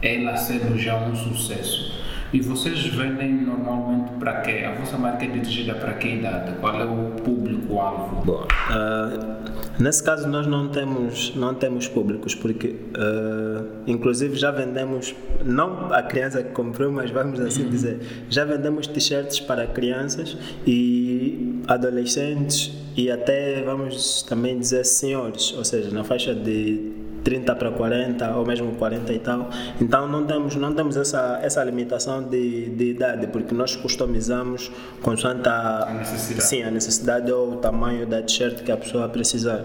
ela 0.00 0.36
sendo 0.36 0.78
já 0.78 0.96
um 0.96 1.16
sucesso. 1.16 2.05
E 2.32 2.40
vocês 2.40 2.84
vendem 2.86 3.32
normalmente 3.32 4.10
para 4.18 4.40
quê? 4.40 4.64
A 4.66 4.72
vossa 4.74 4.96
marca 4.98 5.24
é 5.24 5.28
dirigida 5.28 5.74
para 5.74 5.94
que 5.94 6.08
idade? 6.08 6.56
Qual 6.60 6.74
é 6.74 6.84
o 6.84 7.12
público-alvo? 7.22 8.24
Bom, 8.24 8.46
ah, 8.68 9.38
nesse 9.78 10.02
caso 10.02 10.26
nós 10.28 10.46
não 10.46 10.68
temos 10.68 11.34
não 11.36 11.54
temos 11.54 11.86
públicos 11.86 12.34
porque 12.34 12.76
ah, 12.94 13.64
inclusive 13.86 14.36
já 14.36 14.50
vendemos 14.50 15.14
não 15.44 15.92
a 15.92 16.02
criança 16.02 16.42
que 16.42 16.50
comprou 16.50 16.90
mas 16.90 17.10
vamos 17.10 17.38
assim 17.40 17.68
dizer 17.68 18.00
já 18.28 18.44
vendemos 18.44 18.86
t-shirts 18.86 19.40
para 19.40 19.66
crianças 19.66 20.36
e 20.66 21.62
adolescentes 21.68 22.72
e 22.96 23.10
até 23.10 23.62
vamos 23.62 24.22
também 24.22 24.58
dizer 24.58 24.84
senhores 24.84 25.52
ou 25.56 25.64
seja 25.64 25.90
na 25.90 26.02
faixa 26.02 26.34
de 26.34 27.05
30 27.26 27.56
para 27.56 27.72
40 27.72 28.36
ou 28.36 28.46
mesmo 28.46 28.70
40 28.76 29.12
e 29.12 29.18
tal. 29.18 29.50
Então 29.80 30.06
não 30.06 30.24
temos, 30.24 30.54
não 30.54 30.72
temos 30.72 30.96
essa, 30.96 31.40
essa 31.42 31.64
limitação 31.64 32.22
de, 32.22 32.68
de 32.70 32.90
idade, 32.90 33.26
porque 33.26 33.52
nós 33.52 33.74
customizamos 33.74 34.70
consoante 35.02 35.48
a, 35.48 35.86
A 35.88 35.94
necessidade. 35.94 36.44
Sim, 36.48 36.62
a 36.62 36.70
necessidade 36.70 37.32
ou 37.32 37.54
o 37.54 37.56
tamanho 37.56 38.06
da 38.06 38.22
t-shirt 38.22 38.62
que 38.62 38.70
a 38.70 38.76
pessoa 38.76 39.08
precisar. 39.08 39.64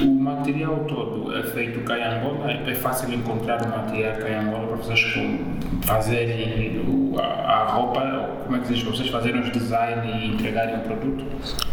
O 0.00 0.06
material 0.06 0.84
todo 0.88 1.36
é 1.36 1.42
feito 1.42 1.80
cá 1.84 1.98
em 1.98 2.04
Angola, 2.18 2.50
é 2.50 2.74
fácil 2.74 3.12
encontrar 3.12 3.62
o 3.62 3.68
material 3.68 4.14
cá 4.16 4.28
em 4.30 4.34
Angola 4.36 4.66
para 4.68 4.76
vocês 4.76 5.00
fazerem 5.82 6.78
o- 6.80 7.03
a, 7.18 7.22
a 7.22 7.64
roupa 7.64 8.00
Como 8.44 8.56
é 8.56 8.60
que 8.60 8.68
vocês, 8.68 8.82
vocês 8.82 9.08
fazem 9.08 9.38
os 9.40 9.50
design 9.50 10.06
e 10.06 10.34
entregarem 10.34 10.76
o 10.76 10.80
produto? 10.80 11.24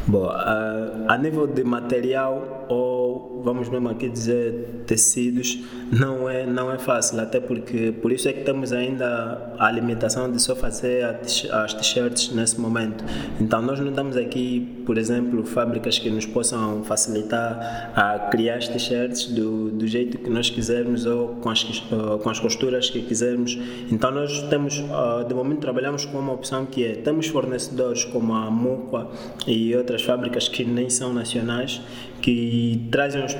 Bom, 0.07 0.25
uh, 0.25 1.05
a 1.07 1.17
nível 1.17 1.47
de 1.47 1.63
material 1.63 2.65
ou 2.69 3.41
vamos 3.43 3.69
mesmo 3.69 3.89
aqui 3.89 4.07
dizer 4.07 4.83
tecidos, 4.85 5.59
não 5.91 6.29
é, 6.29 6.45
não 6.45 6.71
é 6.71 6.77
fácil, 6.77 7.19
até 7.19 7.39
porque 7.39 7.91
por 7.91 8.11
isso 8.11 8.29
é 8.29 8.33
que 8.33 8.43
temos 8.43 8.71
ainda 8.71 9.53
a 9.57 9.71
limitação 9.71 10.31
de 10.31 10.41
só 10.41 10.55
fazer 10.55 11.03
as 11.51 11.73
t-shirts 11.73 12.31
nesse 12.31 12.59
momento. 12.59 13.03
Então 13.39 13.61
nós 13.61 13.79
não 13.79 13.89
estamos 13.89 14.15
aqui, 14.15 14.83
por 14.85 14.97
exemplo, 14.97 15.43
fábricas 15.43 15.99
que 15.99 16.09
nos 16.09 16.25
possam 16.25 16.83
facilitar 16.83 17.91
a 17.95 18.19
criar 18.31 18.57
as 18.57 18.67
t-shirts 18.67 19.27
do, 19.27 19.71
do 19.71 19.87
jeito 19.87 20.17
que 20.17 20.29
nós 20.29 20.49
quisermos 20.49 21.05
ou 21.05 21.29
com 21.35 21.49
as, 21.49 21.63
com 21.63 22.29
as 22.29 22.39
costuras 22.39 22.89
que 22.89 23.01
quisermos. 23.01 23.57
Então 23.91 24.11
nós 24.11 24.41
temos, 24.43 24.83
ah, 24.91 25.25
de 25.31 25.35
momento 25.35 25.61
trabalhamos 25.61 26.03
com 26.03 26.19
uma 26.19 26.33
opção 26.33 26.65
que 26.65 26.85
é, 26.85 26.93
temos 26.95 27.27
fornecedores 27.27 28.03
como 28.03 28.33
a 28.33 28.51
Muqua 28.51 29.09
e 29.47 29.73
outras 29.73 30.01
fábricas 30.01 30.49
que 30.49 30.65
nem 30.65 30.89
são 30.89 31.13
nacionais, 31.13 31.81
que 32.21 32.87
trazem 32.91 33.23
os, 33.25 33.35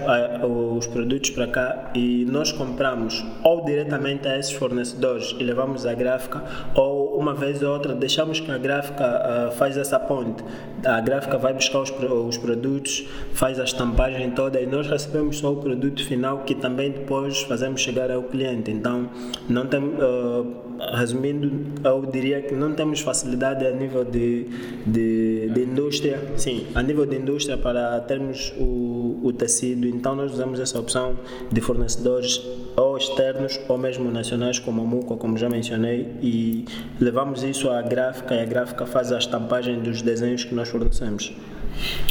os 0.77 0.87
produtos 0.87 1.29
para 1.29 1.47
cá 1.47 1.91
e 1.93 2.25
nós 2.25 2.51
compramos 2.51 3.23
ou 3.43 3.63
diretamente 3.63 4.27
a 4.27 4.37
esses 4.37 4.51
fornecedores 4.51 5.35
e 5.39 5.43
levamos 5.43 5.85
a 5.85 5.93
gráfica 5.93 6.43
ou 6.75 7.17
uma 7.17 7.33
vez 7.33 7.61
ou 7.61 7.71
outra 7.71 7.93
deixamos 7.93 8.39
que 8.39 8.51
a 8.51 8.57
gráfica 8.57 9.49
uh, 9.49 9.51
faz 9.51 9.77
essa 9.77 9.99
ponte. 9.99 10.43
A 10.83 10.99
gráfica 10.99 11.37
vai 11.37 11.53
buscar 11.53 11.79
os, 11.79 11.91
os 11.91 12.37
produtos, 12.37 13.07
faz 13.33 13.59
a 13.59 13.63
estampagem 13.63 14.31
toda 14.31 14.59
e 14.59 14.65
nós 14.65 14.87
recebemos 14.87 15.37
só 15.37 15.53
o 15.53 15.57
produto 15.57 16.03
final 16.05 16.39
que 16.39 16.55
também 16.55 16.91
depois 16.91 17.41
fazemos 17.43 17.81
chegar 17.81 18.09
ao 18.09 18.23
cliente. 18.23 18.71
Então, 18.71 19.09
não 19.47 19.67
tem, 19.67 19.79
uh, 19.79 20.55
resumindo, 20.95 21.51
eu 21.83 22.05
diria 22.05 22.41
que 22.41 22.55
não 22.55 22.73
temos 22.73 23.01
facilidade 23.01 23.65
a 23.65 23.71
nível 23.71 24.03
de, 24.03 24.45
de, 24.85 25.49
de 25.49 25.63
indústria, 25.63 26.19
sim, 26.37 26.67
a 26.73 26.81
nível 26.81 27.05
de 27.05 27.17
indústria 27.17 27.57
para 27.57 27.99
termos 28.01 28.53
o, 28.71 29.33
tecido. 29.33 29.87
Então, 29.87 30.15
nós 30.15 30.33
usamos 30.33 30.59
essa 30.59 30.79
opção 30.79 31.17
de 31.51 31.61
fornecedores 31.61 32.41
ou 32.75 32.97
externos 32.97 33.59
ou 33.67 33.77
mesmo 33.77 34.11
nacionais, 34.11 34.59
como 34.59 34.81
a 34.81 34.85
Muco, 34.85 35.17
como 35.17 35.37
já 35.37 35.49
mencionei, 35.49 36.07
e 36.21 36.65
levamos 36.99 37.43
isso 37.43 37.69
à 37.69 37.81
gráfica 37.81 38.35
e 38.35 38.41
a 38.41 38.45
gráfica 38.45 38.85
faz 38.85 39.11
a 39.11 39.17
estampagem 39.17 39.79
dos 39.79 40.01
desenhos 40.01 40.43
que 40.43 40.53
nós 40.53 40.69
fornecemos. 40.69 41.33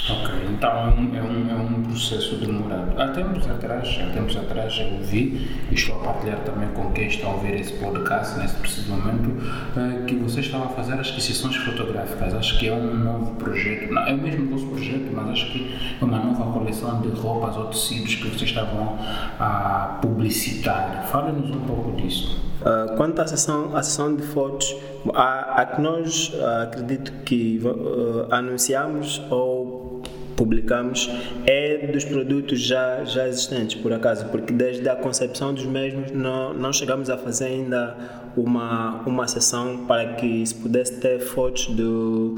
Ok, 0.09 0.35
então 0.51 0.71
é 0.71 0.91
um, 0.91 1.17
é 1.17 1.23
um, 1.23 1.51
é 1.51 1.55
um 1.55 1.83
processo 1.85 2.37
demorado. 2.37 3.01
Há 3.01 3.09
tempos 3.09 3.49
atrás, 3.49 3.99
há 4.03 4.13
tempos 4.13 4.37
atrás 4.37 4.77
eu 4.79 4.99
vi, 5.03 5.49
e 5.71 5.75
estou 5.75 6.01
a 6.01 6.05
partilhar 6.05 6.39
também 6.41 6.69
com 6.71 6.91
quem 6.93 7.07
está 7.07 7.29
a 7.29 7.35
ouvir 7.35 7.55
esse 7.55 7.75
podcast 7.75 8.39
nesse 8.39 8.55
preciso 8.57 8.91
momento, 8.91 9.31
eh, 9.77 10.05
que 10.07 10.17
você 10.17 10.41
estava 10.41 10.67
a 10.67 10.69
fazer 10.69 10.95
as 10.95 11.09
sessões 11.09 11.57
fotográficas. 11.57 12.35
Acho 12.35 12.59
que 12.59 12.69
é 12.69 12.73
um 12.73 12.95
novo 12.95 13.35
projeto, 13.37 13.93
não, 13.93 14.03
é 14.03 14.13
o 14.13 14.19
mesmo 14.19 14.51
vosso 14.51 14.67
projeto, 14.67 15.11
mas 15.15 15.29
acho 15.29 15.53
que 15.53 15.77
é 16.01 16.05
uma 16.05 16.19
nova 16.19 16.53
coleção 16.53 17.01
de 17.01 17.09
roupas 17.09 17.57
ou 17.57 17.67
tecidos 17.67 18.17
que 18.17 18.29
vocês 18.29 18.51
estavam 18.51 18.99
a 19.39 19.99
publicitar. 20.03 21.07
Fale-nos 21.11 21.51
um 21.51 21.61
pouco 21.61 22.01
disso. 22.01 22.50
Uh, 22.61 22.95
quanto 22.97 23.21
à 23.21 23.27
sessão, 23.27 23.75
à 23.75 23.83
sessão 23.83 24.15
de 24.15 24.23
fotos, 24.23 24.77
a, 25.15 25.63
a 25.63 25.67
que 25.67 25.81
nós 25.81 26.29
uh, 26.35 26.63
acredito 26.63 27.13
que 27.25 27.59
uh, 27.65 28.27
anunciamos 28.31 29.23
ou 29.31 30.03
publicamos 30.37 31.11
é 31.47 31.87
dos 31.87 32.03
produtos 32.05 32.61
já, 32.61 33.05
já 33.05 33.29
existentes, 33.29 33.77
por 33.81 33.93
acaso, 33.93 34.25
porque 34.27 34.53
desde 34.53 34.89
a 34.89 34.97
concepção 34.97 35.53
dos 35.53 35.67
mesmos 35.67 36.13
não, 36.13 36.55
não 36.55 36.73
chegamos 36.73 37.11
a 37.11 37.19
fazer 37.19 37.47
ainda 37.47 37.95
uma, 38.35 39.03
uma 39.07 39.29
sessão 39.29 39.85
para 39.87 40.15
que 40.15 40.47
se 40.47 40.55
pudesse 40.55 40.99
ter 40.99 41.21
fotos 41.21 41.67
do 41.67 42.37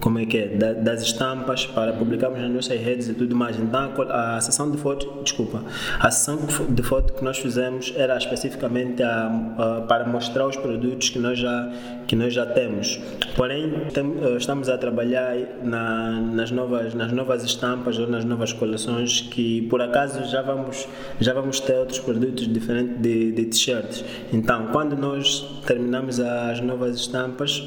como 0.00 0.18
é 0.18 0.26
que 0.26 0.38
é, 0.38 0.48
da, 0.48 0.72
das 0.72 1.02
estampas 1.02 1.66
para 1.66 1.92
publicarmos 1.92 2.40
nas 2.40 2.50
nossas 2.50 2.80
redes 2.80 3.08
e 3.08 3.14
tudo 3.14 3.34
mais. 3.34 3.58
Então 3.58 3.92
a, 4.08 4.36
a 4.36 4.40
sessão 4.40 4.70
de 4.70 4.78
foto, 4.78 5.22
desculpa, 5.22 5.62
a 5.98 6.10
sessão 6.10 6.38
de 6.68 6.82
foto 6.82 7.12
que 7.12 7.24
nós 7.24 7.38
fizemos 7.38 7.92
era 7.96 8.16
especificamente 8.16 9.02
a, 9.02 9.26
a, 9.58 9.80
para 9.82 10.06
mostrar 10.06 10.46
os 10.46 10.56
produtos 10.56 11.10
que 11.10 11.18
nós 11.18 11.38
já 11.38 11.72
que 12.06 12.14
nós 12.14 12.34
já 12.34 12.44
temos. 12.44 13.00
Porém 13.34 13.72
tem, 13.92 14.14
eh, 14.22 14.36
estamos 14.36 14.68
a 14.68 14.76
trabalhar 14.76 15.34
na, 15.62 16.20
nas 16.20 16.50
novas 16.50 16.94
nas 16.94 17.10
novas 17.12 17.42
estampas 17.44 17.98
ou 17.98 18.06
nas 18.06 18.24
novas 18.24 18.52
coleções 18.52 19.22
que 19.22 19.62
por 19.62 19.80
acaso 19.80 20.24
já 20.30 20.42
vamos 20.42 20.86
já 21.18 21.32
vamos 21.32 21.60
ter 21.60 21.76
outros 21.78 21.98
produtos 21.98 22.46
diferentes 22.46 23.00
de, 23.00 23.32
de 23.32 23.44
t-shirts. 23.46 24.04
Então 24.32 24.66
quando 24.66 24.96
nós 24.96 25.62
terminamos 25.66 26.20
as 26.20 26.60
novas 26.60 26.96
estampas 26.96 27.64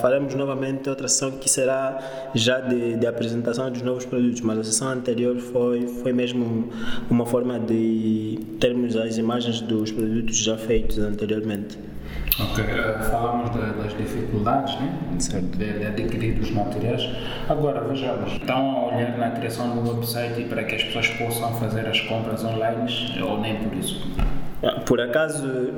faremos 0.00 0.34
novamente 0.34 0.88
outra 0.88 1.08
sessão 1.08 1.32
que 1.32 1.48
será 1.48 1.69
já 2.34 2.60
de, 2.60 2.96
de, 2.96 3.06
apresentação 3.06 3.70
dos 3.70 3.82
novos 3.82 4.04
produtos, 4.04 4.40
mas 4.40 4.58
a 4.58 4.64
sessão 4.64 4.88
anterior 4.88 5.36
foi, 5.36 5.86
foi 5.86 6.12
mesmo 6.12 6.68
uma 7.10 7.26
forma 7.26 7.58
de 7.58 8.38
termos 8.58 8.96
as 8.96 9.18
imagens 9.18 9.60
dos 9.60 9.90
produtos 9.92 10.36
já 10.36 10.56
feitos 10.56 10.98
anteriormente. 10.98 11.78
Ok, 12.38 12.64
uh, 12.64 13.02
falamos 13.10 13.50
de, 13.50 13.58
das 13.58 13.96
dificuldades 13.96 14.74
né? 14.80 14.98
de, 15.56 15.78
de, 15.78 15.86
adquirir 15.86 16.38
os 16.40 16.50
materiais. 16.50 17.08
Agora, 17.48 17.80
vejamos, 17.82 18.32
estão 18.32 18.56
a 18.56 18.94
olhar 18.94 19.18
na 19.18 19.30
criação 19.30 19.76
do 19.76 19.96
website 19.96 20.44
para 20.44 20.64
que 20.64 20.76
as 20.76 20.84
pessoas 20.84 21.08
possam 21.08 21.52
fazer 21.56 21.86
as 21.86 22.00
compras 22.00 22.44
online 22.44 22.86
ou 23.20 23.40
nem 23.40 23.56
por 23.56 23.76
isso? 23.76 24.10
Ah, 24.62 24.80
por 24.80 25.00
acaso, 25.00 25.70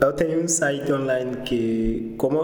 eu 0.00 0.12
tenho 0.12 0.42
um 0.42 0.48
site 0.48 0.90
online 0.92 1.36
que, 1.44 2.14
como 2.16 2.40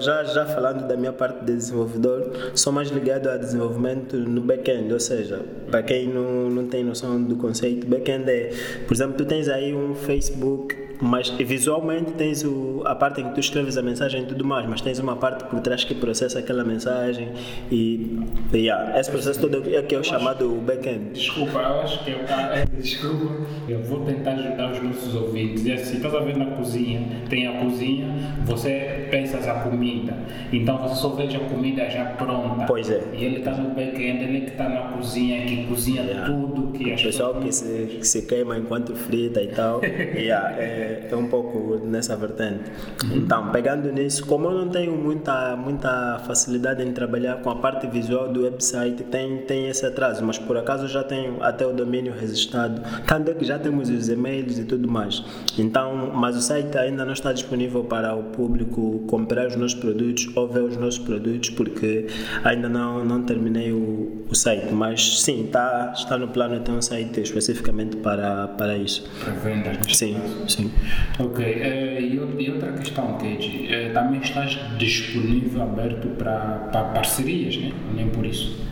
já, 0.00 0.22
já 0.24 0.46
falando 0.46 0.86
da 0.86 0.96
minha 0.96 1.12
parte 1.12 1.44
de 1.44 1.54
desenvolvedor, 1.54 2.52
sou 2.54 2.72
mais 2.72 2.88
ligado 2.90 3.28
a 3.28 3.36
desenvolvimento 3.36 4.16
no 4.16 4.40
back-end, 4.40 4.92
ou 4.92 5.00
seja, 5.00 5.40
para 5.70 5.82
quem 5.82 6.08
não, 6.08 6.50
não 6.50 6.66
tem 6.66 6.84
noção 6.84 7.22
do 7.22 7.36
conceito, 7.36 7.86
back-end 7.86 8.30
é, 8.30 8.50
por 8.86 8.94
exemplo, 8.94 9.16
tu 9.16 9.24
tens 9.24 9.48
aí 9.48 9.74
um 9.74 9.94
Facebook 9.94 10.90
mas 11.00 11.30
visualmente 11.30 12.12
tens 12.12 12.44
o, 12.44 12.82
a 12.84 12.94
parte 12.94 13.20
em 13.20 13.28
que 13.28 13.34
tu 13.34 13.40
escreves 13.40 13.76
a 13.76 13.82
mensagem 13.82 14.22
e 14.22 14.26
tudo 14.26 14.44
mais, 14.44 14.68
mas 14.68 14.80
tens 14.80 14.98
uma 14.98 15.16
parte 15.16 15.44
por 15.44 15.60
trás 15.60 15.82
que 15.82 15.94
processa 15.94 16.38
aquela 16.38 16.62
mensagem 16.62 17.30
e 17.70 18.20
yeah, 18.52 18.98
esse 18.98 19.10
processo 19.10 19.40
todo 19.40 19.74
é 19.74 19.82
que 19.82 19.94
é 19.94 19.98
o 19.98 20.04
chamado 20.04 20.48
back-end. 20.56 21.12
Desculpa, 21.12 21.58
eu 21.58 21.80
acho 21.80 22.04
que 22.04 22.10
eu, 22.10 22.18
é, 22.18 22.66
desculpa, 22.78 23.46
eu 23.68 23.82
vou 23.82 24.04
tentar 24.04 24.32
ajudar 24.32 24.72
os 24.72 24.82
nossos 24.82 25.14
ouvintes. 25.14 25.64
E 25.64 25.72
assim, 25.72 25.96
estás 25.96 26.14
a 26.14 26.20
ver 26.20 26.36
na 26.36 26.46
cozinha, 26.56 26.89
tem 27.28 27.46
a 27.46 27.60
cozinha, 27.60 28.06
você 28.44 29.08
pensa 29.10 29.38
a 29.38 29.60
comida, 29.60 30.14
então 30.52 30.78
você 30.78 30.94
só 30.94 31.10
vê 31.10 31.24
a 31.24 31.40
comida 31.40 31.88
já 31.88 32.04
pronta. 32.04 32.64
Pois 32.66 32.90
é. 32.90 33.02
E 33.12 33.24
ele 33.24 33.38
está 33.38 33.52
no 33.52 33.70
back-end, 33.70 34.24
ele 34.24 34.40
que 34.42 34.50
está 34.52 34.68
na 34.68 34.80
cozinha, 34.92 35.44
que 35.46 35.66
cozinha 35.66 36.02
yeah. 36.02 36.26
tudo 36.26 36.72
que 36.72 36.92
as 36.92 37.00
O 37.00 37.04
pessoal 37.04 37.34
que 37.34 37.52
se, 37.52 37.96
que 37.98 38.06
se 38.06 38.22
queima 38.22 38.56
enquanto 38.56 38.94
frita 38.94 39.42
e 39.42 39.48
tal. 39.48 39.80
yeah, 39.84 40.56
é, 40.56 41.08
é, 41.10 41.16
um 41.16 41.26
pouco 41.26 41.80
nessa 41.84 42.16
vertente. 42.16 42.70
Então, 43.12 43.50
pegando 43.50 43.90
nisso, 43.92 44.26
como 44.26 44.46
eu 44.46 44.52
não 44.52 44.68
tenho 44.68 44.96
muita, 44.96 45.56
muita 45.56 46.20
facilidade 46.26 46.82
em 46.82 46.92
trabalhar 46.92 47.36
com 47.42 47.50
a 47.50 47.56
parte 47.56 47.86
visual 47.86 48.32
do 48.32 48.44
website, 48.44 49.02
tem, 49.04 49.38
tem 49.38 49.68
esse 49.68 49.84
atraso, 49.84 50.24
mas 50.24 50.38
por 50.38 50.56
acaso 50.56 50.88
já 50.88 51.02
tenho 51.02 51.42
até 51.42 51.66
o 51.66 51.72
domínio 51.72 52.12
registrado, 52.12 52.82
tanto 53.06 53.30
é 53.30 53.34
que 53.34 53.44
já 53.44 53.58
temos 53.58 53.88
os 53.88 54.08
e-mails 54.08 54.58
e 54.58 54.64
tudo 54.64 54.88
mais. 54.88 55.22
Então, 55.58 56.10
mas 56.14 56.36
o 56.36 56.40
site 56.40 56.76
ainda 56.82 57.04
não 57.04 57.12
está 57.12 57.32
disponível 57.32 57.84
para 57.84 58.14
o 58.14 58.24
público 58.24 59.04
comprar 59.06 59.46
os 59.46 59.56
nossos 59.56 59.78
produtos 59.78 60.28
ou 60.34 60.48
ver 60.48 60.62
os 60.62 60.76
nossos 60.76 60.98
produtos, 60.98 61.50
porque 61.50 62.06
ainda 62.44 62.68
não, 62.68 63.04
não 63.04 63.22
terminei 63.22 63.72
o, 63.72 64.24
o 64.28 64.34
site, 64.34 64.72
mas 64.72 65.20
sim, 65.20 65.44
está, 65.46 65.92
está 65.94 66.16
no 66.18 66.28
plano 66.28 66.60
ter 66.60 66.72
um 66.72 66.82
site 66.82 67.20
especificamente 67.20 67.96
para, 67.96 68.48
para 68.48 68.76
isso. 68.76 69.08
Para 69.22 69.32
vendas? 69.34 69.76
Sim, 69.96 70.16
sim. 70.48 70.70
Ok, 71.18 71.44
uh, 71.44 72.40
e, 72.40 72.50
outra 72.50 72.72
questão, 72.72 73.12
Kate, 73.14 73.68
uh, 73.68 73.94
também 73.94 74.20
estás 74.20 74.58
disponível, 74.78 75.62
aberto 75.62 76.08
para, 76.16 76.68
para 76.72 76.84
parcerias, 76.84 77.56
né? 77.56 77.72
nem 77.94 78.08
por 78.08 78.24
isso? 78.24 78.70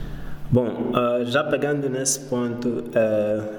Bom, 0.51 0.93
uh, 0.95 1.27
já 1.27 1.45
pegando 1.45 1.91
nesse 1.91 2.21
ponto, 2.21 2.85
ter, 2.89 3.58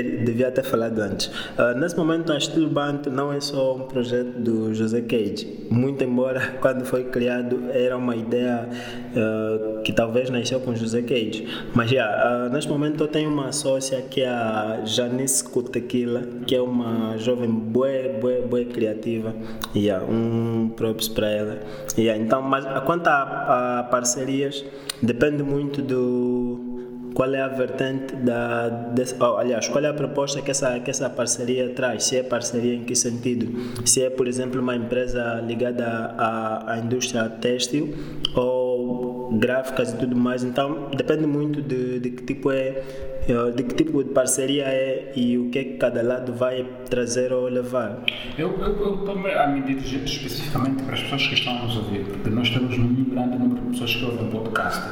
devia 0.00 0.50
ter 0.50 0.62
falado 0.62 0.98
antes. 1.00 1.26
Uh, 1.26 1.78
nesse 1.78 1.96
momento, 1.96 2.32
a 2.32 2.38
Estilo 2.38 2.68
Banto 2.68 3.10
não 3.10 3.32
é 3.32 3.40
só 3.40 3.76
um 3.76 3.80
projeto 3.80 4.38
do 4.38 4.74
José 4.74 5.02
Cage, 5.02 5.66
muito 5.70 6.02
embora 6.02 6.54
quando 6.60 6.84
foi 6.84 7.04
criado 7.04 7.64
era 7.70 7.96
uma 7.96 8.16
ideia 8.16 8.68
uh, 8.68 9.82
que 9.82 9.92
talvez 9.92 10.30
nasceu 10.30 10.60
com 10.60 10.74
José 10.74 11.02
Cage. 11.02 11.46
Mas 11.74 11.90
já, 11.90 11.96
yeah, 11.96 12.46
uh, 12.46 12.52
neste 12.52 12.70
momento 12.70 13.04
eu 13.04 13.08
tenho 13.08 13.30
uma 13.30 13.52
sócia 13.52 14.00
que 14.02 14.22
é 14.22 14.28
a 14.28 14.80
Janice 14.84 15.44
Kutequila, 15.44 16.22
que 16.46 16.54
é 16.54 16.60
uma 16.60 17.16
jovem 17.18 17.50
boa, 17.50 17.88
boa, 18.20 18.40
boa 18.42 18.64
criativa. 18.64 19.34
Yeah, 19.74 20.04
um 20.06 20.70
props 20.76 21.08
para 21.08 21.28
ela. 21.28 21.60
Yeah, 21.98 22.22
então, 22.22 22.40
mas 22.40 22.64
quanto 22.84 23.08
a, 23.08 23.80
a 23.80 23.82
parcerias, 23.84 24.64
depende 25.02 25.42
muito 25.42 25.82
do 25.82 26.71
qual 27.14 27.34
é 27.34 27.40
a 27.40 27.48
vertente 27.48 28.14
da. 28.16 28.68
Desse, 28.68 29.14
oh, 29.20 29.36
aliás, 29.36 29.68
qual 29.68 29.84
é 29.84 29.88
a 29.88 29.94
proposta 29.94 30.40
que 30.40 30.50
essa, 30.50 30.78
que 30.80 30.90
essa 30.90 31.08
parceria 31.10 31.70
traz? 31.70 32.04
Se 32.04 32.16
é 32.16 32.22
parceria 32.22 32.74
em 32.74 32.84
que 32.84 32.94
sentido? 32.94 33.48
Se 33.86 34.02
é, 34.02 34.10
por 34.10 34.26
exemplo, 34.26 34.60
uma 34.60 34.76
empresa 34.76 35.42
ligada 35.46 36.14
à, 36.18 36.74
à 36.74 36.78
indústria 36.78 37.28
têxtil 37.28 37.94
ou 38.34 39.32
gráficas 39.32 39.92
e 39.92 39.96
tudo 39.96 40.16
mais. 40.16 40.44
Então, 40.44 40.90
depende 40.96 41.26
muito 41.26 41.60
de, 41.60 42.00
de 42.00 42.10
que 42.10 42.24
tipo 42.24 42.50
é 42.50 42.82
de 43.54 43.62
que 43.62 43.74
tipo 43.74 44.02
de 44.02 44.10
parceria 44.10 44.64
é 44.64 45.12
e 45.14 45.38
o 45.38 45.50
que 45.50 45.58
é 45.58 45.64
que 45.64 45.76
cada 45.76 46.02
lado 46.02 46.32
vai 46.32 46.66
trazer 46.90 47.32
ou 47.32 47.48
levar? 47.48 48.02
Eu 48.36 48.50
estou 48.50 49.10
a 49.10 49.46
me 49.46 49.60
dirigir 49.62 50.02
especificamente 50.04 50.82
para 50.82 50.94
as 50.94 51.02
pessoas 51.02 51.26
que 51.28 51.34
estão 51.34 51.56
a 51.56 51.62
nos 51.62 51.76
ouvir, 51.76 52.04
porque 52.04 52.30
nós 52.30 52.50
temos 52.50 52.76
um 52.76 53.04
grande 53.04 53.38
número 53.38 53.62
de 53.62 53.70
pessoas 53.70 53.94
que 53.94 54.04
ouvem 54.04 54.30
podcast. 54.30 54.82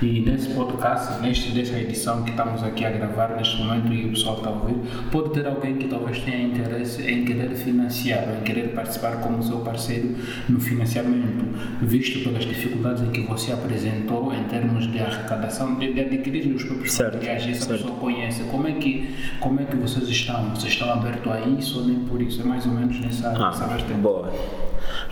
E 0.00 0.20
nesse 0.20 0.54
podcast, 0.54 1.20
neste, 1.20 1.52
nesta 1.52 1.78
edição 1.78 2.22
que 2.22 2.30
estamos 2.30 2.62
aqui 2.62 2.84
a 2.84 2.90
gravar 2.90 3.36
neste 3.36 3.56
momento 3.58 3.92
e 3.92 4.06
o 4.06 4.10
pessoal 4.10 4.36
está 4.36 4.50
a 4.50 4.52
ouvir, 4.52 4.76
pode 5.10 5.30
ter 5.30 5.46
alguém 5.46 5.76
que 5.76 5.88
talvez 5.88 6.18
tenha 6.20 6.42
interesse 6.42 7.02
em 7.02 7.24
querer 7.24 7.50
financiar 7.50 8.24
em 8.38 8.44
querer 8.44 8.68
participar 8.68 9.20
como 9.20 9.42
seu 9.42 9.58
parceiro 9.60 10.14
no 10.48 10.60
financiamento, 10.60 11.44
visto 11.82 12.22
pelas 12.22 12.44
dificuldades 12.44 13.02
em 13.02 13.10
que 13.10 13.22
você 13.22 13.52
apresentou 13.52 14.32
em 14.32 14.44
termos 14.44 14.90
de 14.90 14.98
arrecadação, 14.98 15.74
de, 15.78 15.92
de 15.92 16.00
adquirir 16.00 16.54
os 16.54 16.64
próprios 16.64 16.92
certo, 16.92 17.14
materiais 17.14 17.46
pessoa 17.72 17.94
conhece. 17.96 18.44
Como 18.44 18.66
é 18.66 18.72
que, 18.72 19.14
como 19.40 19.60
é 19.60 19.64
que 19.64 19.76
vocês 19.76 20.08
estão? 20.08 20.50
Vocês 20.50 20.72
estão 20.72 20.92
abertos 20.92 21.32
a 21.32 21.40
isso 21.40 21.80
ou 21.80 21.86
nem 21.86 22.00
por 22.00 22.20
isso? 22.20 22.40
É 22.40 22.44
mais 22.44 22.66
ou 22.66 22.72
menos 22.72 23.00
nessa, 23.00 23.30
ah, 23.30 23.50
nessa 23.50 23.66
vertente. 23.66 24.00
Boa. 24.00 24.32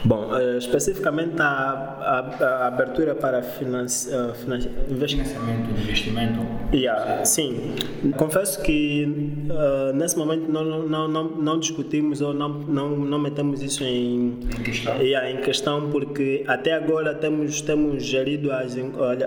Bom, 0.04 0.30
uh, 0.30 0.58
especificamente 0.58 1.40
a, 1.40 1.44
a, 1.44 2.44
a, 2.44 2.66
abertura 2.68 3.14
para 3.14 3.40
uh, 3.40 3.42
financi, 3.42 4.08
financiamento, 4.34 5.70
investimento. 5.80 6.40
Yeah, 6.72 7.24
sim, 7.24 7.74
confesso 8.16 8.62
que 8.62 9.04
uh, 9.50 9.94
nesse 9.94 10.16
momento 10.16 10.50
não, 10.50 10.64
não, 10.88 11.08
não, 11.08 11.24
não 11.24 11.58
discutimos 11.58 12.20
ou 12.20 12.32
não, 12.32 12.48
não, 12.48 12.96
não 12.96 13.18
metemos 13.18 13.62
isso 13.62 13.84
em, 13.84 14.38
em, 14.58 14.62
questão. 14.62 14.96
Yeah, 14.96 15.30
em 15.30 15.36
questão 15.42 15.90
porque 15.90 16.44
até 16.46 16.72
agora 16.72 17.14
temos, 17.14 17.60
temos 17.60 18.02
gerido 18.04 18.52
as, 18.52 18.76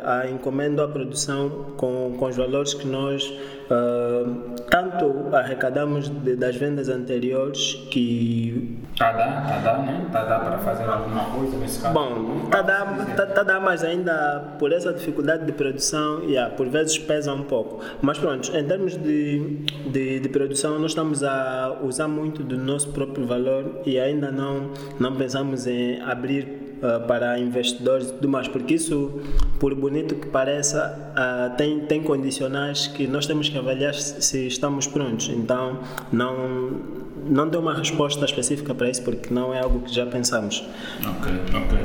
a 0.04 0.30
encomenda 0.30 0.86
à 0.86 0.88
produção 0.88 1.74
com, 1.78 2.16
com 2.18 2.26
os 2.26 2.36
valores 2.36 2.74
que 2.74 2.88
nós 2.88 3.32
Uh, 3.70 4.56
tanto 4.70 5.34
arrecadamos 5.34 6.10
de, 6.10 6.36
das 6.36 6.56
vendas 6.56 6.90
anteriores 6.90 7.76
que. 7.90 8.80
Está 8.94 9.10
a 9.10 9.14
dar, 9.14 9.44
está 9.44 9.56
a 9.56 9.60
dar, 9.60 9.86
né? 9.86 10.04
Está 10.06 10.22
a 10.22 10.26
dar 10.26 10.40
para 10.40 10.58
fazer 10.60 10.84
alguma 10.84 11.26
coisa 11.26 11.58
nesse 11.58 11.82
caso? 11.82 11.94
Bom, 11.94 12.42
está 12.46 12.60
a 12.60 12.62
dar, 12.62 13.16
tá, 13.16 13.26
tá 13.26 13.44
dar, 13.44 13.60
mas 13.60 13.84
ainda 13.84 14.56
por 14.60 14.72
essa 14.72 14.94
dificuldade 14.94 15.46
de 15.46 15.52
produção, 15.52 16.24
yeah, 16.24 16.54
por 16.54 16.68
vezes 16.68 16.98
pesa 16.98 17.34
um 17.34 17.44
pouco. 17.44 17.84
Mas 18.02 18.18
pronto, 18.18 18.56
em 18.56 18.66
termos 18.66 18.98
de, 18.98 19.58
de, 19.92 20.20
de, 20.20 20.30
produção, 20.30 20.78
nós 20.80 20.92
estamos 20.92 21.24
a 21.24 21.78
usar 21.82 22.08
muito 22.08 22.44
do 22.44 22.58
nosso 22.58 22.90
próprio 22.90 23.26
valor 23.26 23.82
e 23.86 24.00
ainda 24.00 24.32
não, 24.32 24.72
não 25.00 25.16
pensamos 25.16 25.68
em 25.68 26.02
abrir 26.02 26.63
uh, 26.84 27.08
para 27.08 27.40
investidores 27.40 28.10
e 28.10 28.14
tudo 28.14 28.28
mais, 28.30 28.48
porque 28.48 28.76
isso, 28.76 29.22
por 29.60 29.74
bonito 29.74 30.16
que 30.16 30.28
pareça, 30.28 31.14
uh, 31.14 31.56
tem, 31.56 31.80
tem 31.82 32.04
condicionais 32.04 32.88
que 32.88 33.08
nós 33.08 33.26
temos 33.26 33.48
que 33.50 33.58
avaliar 33.58 33.94
se 33.94 34.46
estamos 34.46 34.86
prontos. 34.86 35.30
Então, 35.30 35.80
não, 36.12 36.82
não 37.26 37.48
deu 37.48 37.60
uma 37.60 37.74
resposta 37.74 38.26
específica 38.26 38.74
para 38.74 38.90
isso, 38.90 39.04
porque 39.04 39.34
não 39.34 39.54
é 39.54 39.60
algo 39.60 39.80
que 39.82 39.94
já 39.94 40.06
pensamos. 40.06 40.64
Ok, 41.02 41.32
ok. 41.54 41.80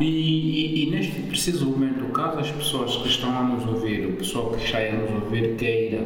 E, 0.00 0.04
e, 0.04 0.84
e 0.84 0.90
neste 0.90 1.20
preciso 1.22 1.66
momento, 1.66 2.04
caso 2.12 2.38
as 2.38 2.50
pessoas 2.50 2.96
que 2.96 3.08
estão 3.08 3.30
a 3.30 3.42
nos 3.42 3.66
ouvir, 3.66 4.06
o 4.06 4.12
pessoal 4.12 4.50
que 4.50 4.64
está 4.64 4.78
a 4.78 4.92
nos 4.92 5.22
ouvir 5.22 5.56
queira 5.56 6.00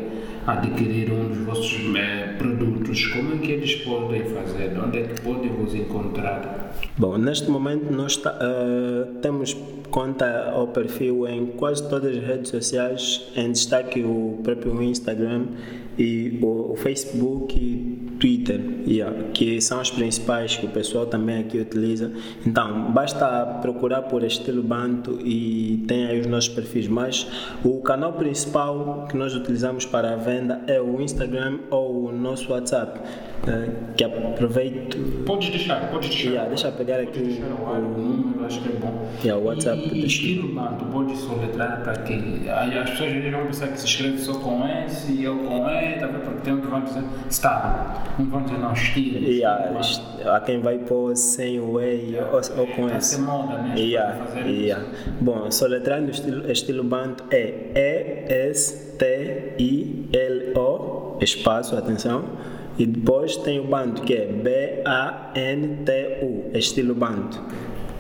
adquirir 0.47 1.11
um 1.11 1.29
dos 1.29 1.39
vossos 1.39 1.81
eh, 1.97 2.35
produtos, 2.39 3.07
como 3.09 3.35
é 3.35 3.39
que 3.39 3.53
eles 3.53 3.75
podem 3.77 4.25
fazer? 4.25 4.79
Onde 4.79 4.99
é 4.99 5.03
que 5.09 5.21
podem 5.21 5.51
vos 5.51 5.75
encontrar? 5.75 6.73
Bom, 6.97 7.19
neste 7.19 7.51
momento 7.51 7.93
nós 7.93 8.17
uh, 8.17 9.13
temos 9.21 9.57
conta 9.91 10.53
ou 10.57 10.69
perfil 10.69 11.27
em 11.27 11.47
quase 11.47 11.89
todas 11.89 12.17
as 12.17 12.23
redes 12.25 12.51
sociais, 12.51 13.27
em 13.35 13.51
destaque 13.51 14.03
o 14.03 14.39
próprio 14.43 14.81
Instagram 14.83 15.47
e 15.99 16.39
o, 16.43 16.73
o 16.73 16.77
Facebook 16.77 17.96
Twitter, 18.19 18.61
yeah, 18.87 19.15
que 19.33 19.61
são 19.61 19.81
as 19.81 19.91
principais 19.91 20.57
que 20.57 20.67
o 20.67 20.69
pessoal 20.69 21.07
também 21.07 21.39
aqui 21.39 21.59
utiliza. 21.59 22.13
Então, 22.45 22.91
basta 22.93 23.27
procurar 23.61 24.03
por 24.03 24.23
estilo 24.25 24.63
Banto 24.63 25.19
e 25.25 25.85
tem 25.87 26.07
aí 26.07 26.21
os 26.21 26.27
nossos 26.27 26.49
perfis. 26.49 26.89
Mas 26.89 27.27
o 27.65 27.81
canal 27.81 28.15
principal 28.15 29.07
que 29.09 29.17
nós 29.17 29.35
utilizamos 29.35 29.85
para 29.85 30.13
a 30.13 30.17
venda 30.17 30.63
é 30.67 30.81
o 30.81 31.01
Instagram 31.01 31.59
ou 31.71 32.07
o 32.07 32.13
nosso 32.13 32.53
WhatsApp. 32.53 33.01
Uh, 33.45 33.95
que 33.97 34.03
aproveito. 34.03 35.25
Podes 35.25 35.51
deixar, 35.51 35.89
podes 35.91 36.11
deixar. 36.11 36.31
Yeah, 36.31 36.49
deixa 36.49 36.69
eu 36.69 36.73
pegar 36.73 37.01
aqui 37.01 37.21
deixar 37.21 37.47
o, 37.47 37.79
número, 37.81 38.45
acho 38.45 38.61
que 38.61 38.69
é 38.69 38.73
bom. 38.73 39.09
Yeah, 39.23 39.41
o 39.41 39.47
WhatsApp. 39.47 39.79
E, 39.93 40.03
e 40.03 40.07
estilo 40.07 40.53
Banto, 40.53 40.85
pode 40.87 41.17
soletrar 41.17 41.83
para 41.83 41.95
que 41.99 42.49
as 42.49 42.91
pessoas 42.91 43.13
vão 43.31 43.47
pensar 43.47 43.69
que 43.69 43.79
se 43.81 43.87
escreve 43.87 44.19
só 44.19 44.35
com 44.35 44.67
S 44.67 45.13
e 45.13 45.23
eu 45.25 45.37
com 45.39 45.69
E, 45.69 45.93
tá 45.99 46.09
porque 46.09 46.41
tem 46.43 46.55
um 46.55 46.61
que 46.61 46.67
vão 46.67 46.83
dizer 46.83 47.05
estado 47.31 48.07
não 48.19 48.27
vão 48.27 48.43
dizer 48.43 48.59
não, 48.59 48.73
estilo. 48.73 49.19
Yeah, 49.29 49.81
há 50.25 50.41
quem 50.41 50.61
vai 50.61 50.79
pôr 50.79 51.15
sem 51.17 51.61
o 51.61 51.81
E 51.81 52.17
ou, 52.19 52.41
ou 52.59 52.67
com 52.69 52.89
S. 52.89 53.15
Essa 53.15 53.23
moda, 53.23 53.59
né? 53.59 53.79
Yeah, 53.79 54.17
yeah. 54.47 54.85
Bom, 55.21 55.51
soletrando 55.51 56.11
estilo, 56.11 56.51
estilo 56.51 56.83
banto 56.85 57.25
é 57.31 58.27
E-S-T-I-L-O, 58.29 58.97
espaço, 61.21 61.77
atenção. 61.77 62.25
E 62.79 62.85
depois 62.85 63.37
tem 63.37 63.59
o 63.59 63.65
banto 63.65 64.03
que 64.03 64.13
é 64.15 64.27
B-A-N-T-U, 64.27 64.85
estilo 66.55 66.95
banto. 66.95 67.41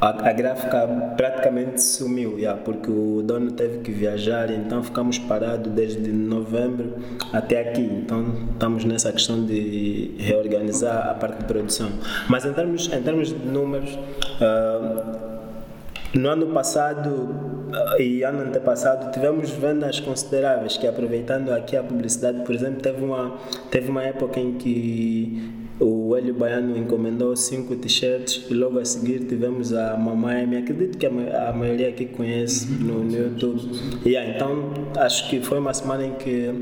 a, 0.00 0.28
a 0.28 0.32
gráfica 0.32 0.86
praticamente 1.16 1.82
sumiu, 1.82 2.38
yeah, 2.38 2.60
porque 2.60 2.90
o 2.90 3.22
dono 3.22 3.50
teve 3.52 3.78
que 3.78 3.90
viajar, 3.90 4.50
então 4.50 4.82
ficamos 4.82 5.18
parados 5.18 5.72
desde 5.72 6.12
novembro 6.12 6.94
até 7.32 7.60
aqui. 7.68 7.82
Então 7.82 8.24
estamos 8.52 8.84
nessa 8.84 9.12
questão 9.12 9.44
de 9.44 10.14
reorganizar 10.18 11.08
a 11.08 11.14
parte 11.14 11.38
de 11.38 11.44
produção. 11.44 11.90
Mas 12.28 12.44
em 12.44 12.52
termos, 12.52 12.92
em 12.92 13.02
termos 13.02 13.28
de 13.28 13.46
números, 13.46 13.94
uh, 13.94 15.28
no 16.14 16.28
ano 16.28 16.46
passado 16.48 17.68
ah, 17.72 18.00
e 18.00 18.22
ano 18.22 18.40
antepassado 18.40 19.10
tivemos 19.12 19.50
vendas 19.50 20.00
consideráveis 20.00 20.78
que 20.78 20.86
aproveitando 20.86 21.50
aqui 21.50 21.76
a 21.76 21.82
publicidade, 21.82 22.42
por 22.44 22.54
exemplo, 22.54 22.80
teve 22.80 23.04
uma, 23.04 23.36
teve 23.70 23.90
uma 23.90 24.02
época 24.02 24.40
em 24.40 24.54
que 24.54 25.67
o 25.80 26.16
Hélio 26.16 26.34
Baiano 26.34 26.76
encomendou 26.76 27.34
cinco 27.36 27.76
t-shirts 27.76 28.46
e 28.50 28.54
logo 28.54 28.78
a 28.78 28.84
seguir 28.84 29.20
tivemos 29.20 29.72
a 29.72 29.96
Mamãe, 29.96 30.46
me 30.46 30.56
acredito 30.56 30.98
que 30.98 31.06
a, 31.06 31.52
maioria 31.52 31.88
aqui 31.88 32.06
conhece 32.06 32.70
uhum. 32.70 32.78
no, 32.78 33.04
no 33.04 33.16
YouTube. 33.16 33.60
Yeah, 34.04 34.34
então 34.34 34.72
acho 34.96 35.28
que 35.28 35.40
foi 35.40 35.58
uma 35.58 35.72
semana 35.72 36.06
em 36.06 36.14
que 36.14 36.52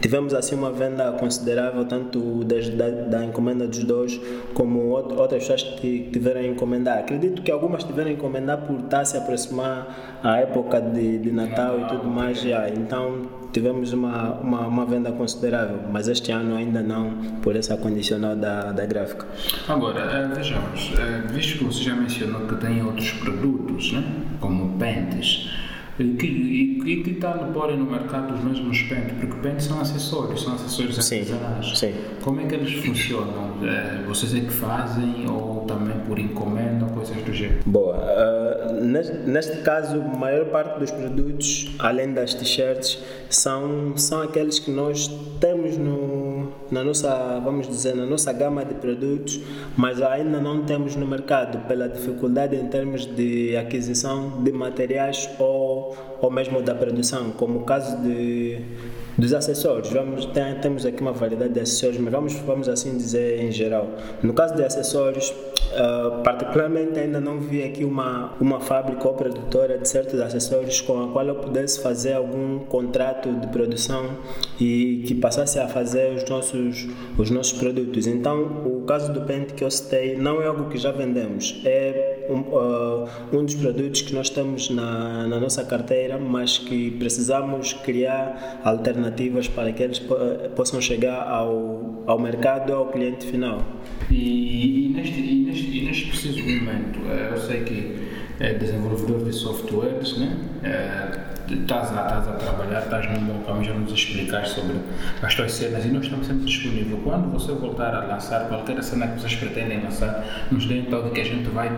tivemos 0.00 0.34
assim 0.34 0.54
uma 0.54 0.70
venda 0.70 1.12
considerável 1.12 1.84
tanto 1.84 2.44
desde 2.44 2.72
da, 2.72 2.88
da 2.88 3.24
encomenda 3.24 3.66
dos 3.66 3.84
dois 3.84 4.20
como 4.54 4.80
outras 4.88 5.42
pessoas 5.42 5.62
que 5.62 6.08
tiveram 6.12 6.40
a 6.40 6.46
encomendar. 6.46 6.98
Acredito 6.98 7.42
que 7.42 7.50
algumas 7.50 7.84
tiveram 7.84 8.10
a 8.10 8.12
encomendar 8.12 8.58
por 8.58 8.80
estar 8.80 9.04
se 9.04 9.16
aproximar 9.16 10.20
a 10.22 10.38
época 10.38 10.80
de, 10.80 11.18
de 11.18 11.30
Natal 11.30 11.80
e 11.80 11.84
tudo 11.88 12.08
mais. 12.08 12.42
Yeah, 12.42 12.70
então 12.70 13.26
tivemos 13.52 13.92
uma, 13.92 14.32
uma, 14.40 14.66
uma, 14.66 14.84
venda 14.84 15.12
considerável, 15.12 15.78
mas 15.90 16.08
este 16.08 16.32
ano 16.32 16.56
ainda 16.56 16.82
não, 16.82 17.12
por 17.40 17.54
essa 17.54 17.76
condicional 17.76 18.34
da, 18.34 18.72
da 18.72 18.84
gráfica. 18.84 19.26
Agora, 19.68 20.26
uh, 20.26 20.34
vejamos, 20.34 20.90
uh, 20.90 21.32
visto 21.32 21.58
que 21.58 21.64
você 21.64 21.84
já 21.84 21.94
mencionou 21.94 22.48
que 22.48 22.56
tem 22.56 22.84
outros 22.84 23.12
produtos, 23.12 23.92
né? 23.92 24.02
como 24.40 24.76
pentes, 24.76 25.48
que, 25.96 26.26
e, 26.26 27.02
que 27.02 27.10
está 27.10 27.34
no 27.36 27.52
porem 27.52 27.78
no 27.78 27.84
mercado 27.84 28.34
os 28.34 28.42
mesmos 28.42 28.82
pentes, 28.82 29.12
porque 29.20 29.36
pentes 29.40 29.66
são 29.66 29.80
acessórios, 29.80 30.42
são 30.42 30.54
acessórios 30.54 30.98
artesanais. 30.98 31.78
Sim, 31.78 31.92
sim. 31.92 31.94
Como 32.22 32.40
é 32.40 32.46
que 32.46 32.54
eles 32.54 32.72
funcionam? 32.84 33.54
É, 33.62 34.02
vocês 34.06 34.34
é 34.34 34.40
que 34.40 34.52
fazem 34.52 35.26
ou 35.30 35.64
também 35.66 35.96
por 36.00 36.18
encomenda, 36.18 36.86
coisas 36.86 37.16
do 37.16 37.32
gênero? 37.32 37.60
Boa. 37.64 37.96
Uh, 37.96 38.84
neste, 38.84 39.12
neste 39.18 39.56
caso, 39.58 40.00
a 40.00 40.18
maior 40.18 40.46
parte 40.46 40.80
dos 40.80 40.90
produtos, 40.90 41.74
além 41.78 42.12
das 42.12 42.34
t-shirts, 42.34 42.98
são, 43.30 43.96
são 43.96 44.22
aqueles 44.22 44.58
que 44.58 44.70
nós 44.70 45.08
temos 45.40 45.76
no, 45.76 46.23
na 46.74 46.84
nossa, 46.84 47.40
vamos 47.42 47.68
dizer, 47.68 47.94
na 47.94 48.04
nossa 48.04 48.32
gama 48.32 48.64
de 48.64 48.74
produtos, 48.74 49.40
mas 49.76 50.02
ainda 50.02 50.40
não 50.40 50.64
temos 50.64 50.96
no 50.96 51.06
mercado 51.06 51.66
pela 51.68 51.88
dificuldade 51.88 52.56
em 52.56 52.66
termos 52.66 53.06
de 53.06 53.56
aquisição 53.56 54.42
de 54.42 54.52
materiais 54.52 55.30
ou 55.38 55.96
ou, 56.20 56.30
mesmo 56.30 56.62
da 56.62 56.74
produção, 56.74 57.32
como 57.32 57.60
o 57.60 57.62
caso 57.64 57.96
de, 58.02 58.58
dos 59.18 59.34
acessórios. 59.34 59.90
Vamos, 59.90 60.26
tem, 60.26 60.54
temos 60.60 60.86
aqui 60.86 61.02
uma 61.02 61.12
variedade 61.12 61.52
de 61.52 61.60
acessórios, 61.60 61.98
mas 62.00 62.12
vamos, 62.12 62.34
vamos 62.34 62.68
assim 62.68 62.96
dizer 62.96 63.40
em 63.40 63.52
geral. 63.52 63.90
No 64.22 64.32
caso 64.32 64.54
de 64.54 64.64
acessórios, 64.64 65.32
uh, 65.74 66.22
particularmente 66.22 66.98
ainda 66.98 67.20
não 67.20 67.38
vi 67.38 67.62
aqui 67.62 67.84
uma, 67.84 68.32
uma 68.40 68.60
fábrica 68.60 69.06
ou 69.06 69.14
produtora 69.14 69.78
de 69.78 69.88
certos 69.88 70.20
acessórios 70.20 70.80
com 70.80 71.02
a 71.02 71.08
qual 71.08 71.26
eu 71.26 71.36
pudesse 71.36 71.82
fazer 71.82 72.14
algum 72.14 72.60
contrato 72.60 73.32
de 73.32 73.46
produção 73.48 74.10
e 74.60 75.04
que 75.06 75.14
passasse 75.14 75.58
a 75.58 75.68
fazer 75.68 76.14
os 76.14 76.28
nossos, 76.28 76.88
os 77.18 77.30
nossos 77.30 77.58
produtos. 77.58 78.06
Então, 78.06 78.42
o 78.64 78.84
caso 78.86 79.12
do 79.12 79.22
pente 79.22 79.54
que 79.54 79.64
eu 79.64 79.70
citei 79.70 80.16
não 80.16 80.40
é 80.40 80.46
algo 80.46 80.68
que 80.68 80.78
já 80.78 80.92
vendemos, 80.92 81.60
é 81.64 82.26
um, 82.28 82.40
uh, 82.40 83.08
um 83.32 83.44
dos 83.44 83.54
produtos 83.54 84.02
que 84.02 84.14
nós 84.14 84.30
temos 84.30 84.70
na, 84.70 85.26
na 85.26 85.40
nossa 85.40 85.64
carteira, 85.64 86.18
mas 86.18 86.58
que 86.58 86.90
precisamos 86.92 87.72
criar 87.72 88.60
alternativas 88.64 89.48
para 89.48 89.72
que 89.72 89.82
eles 89.82 90.00
possam 90.54 90.80
chegar 90.80 91.28
ao, 91.28 92.02
ao 92.06 92.18
mercado, 92.18 92.72
ao 92.72 92.86
cliente 92.86 93.26
final. 93.26 93.62
E, 94.10 94.86
e, 94.86 94.88
neste, 94.90 95.43
desenvolvedor 98.38 99.24
de 99.24 99.32
softwares, 99.32 100.18
né? 100.18 100.36
Estás 101.50 101.92
a, 101.92 102.06
estás 102.06 102.28
a 102.28 102.32
trabalhar, 102.32 102.80
estás 102.80 103.06
num 103.10 103.26
bom 103.26 103.42
caminho, 103.44 103.64
já 103.64 103.74
nos 103.74 103.92
explicaste 103.92 104.54
sobre 104.54 104.76
as 105.22 105.34
tuas 105.34 105.52
cenas 105.52 105.84
e 105.84 105.88
nós 105.88 106.04
estamos 106.04 106.26
sempre 106.26 106.46
disponíveis. 106.46 107.02
Quando 107.04 107.30
você 107.32 107.52
voltar 107.52 107.94
a 107.94 108.06
lançar 108.06 108.48
qualquer 108.48 108.82
cena 108.82 109.08
que 109.08 109.20
vocês 109.20 109.34
pretendem 109.34 109.82
lançar, 109.82 110.24
nos 110.50 110.64
deem 110.64 110.84
toque 110.86 111.10
que 111.10 111.20
a 111.20 111.24
gente 111.24 111.50
vai. 111.50 111.70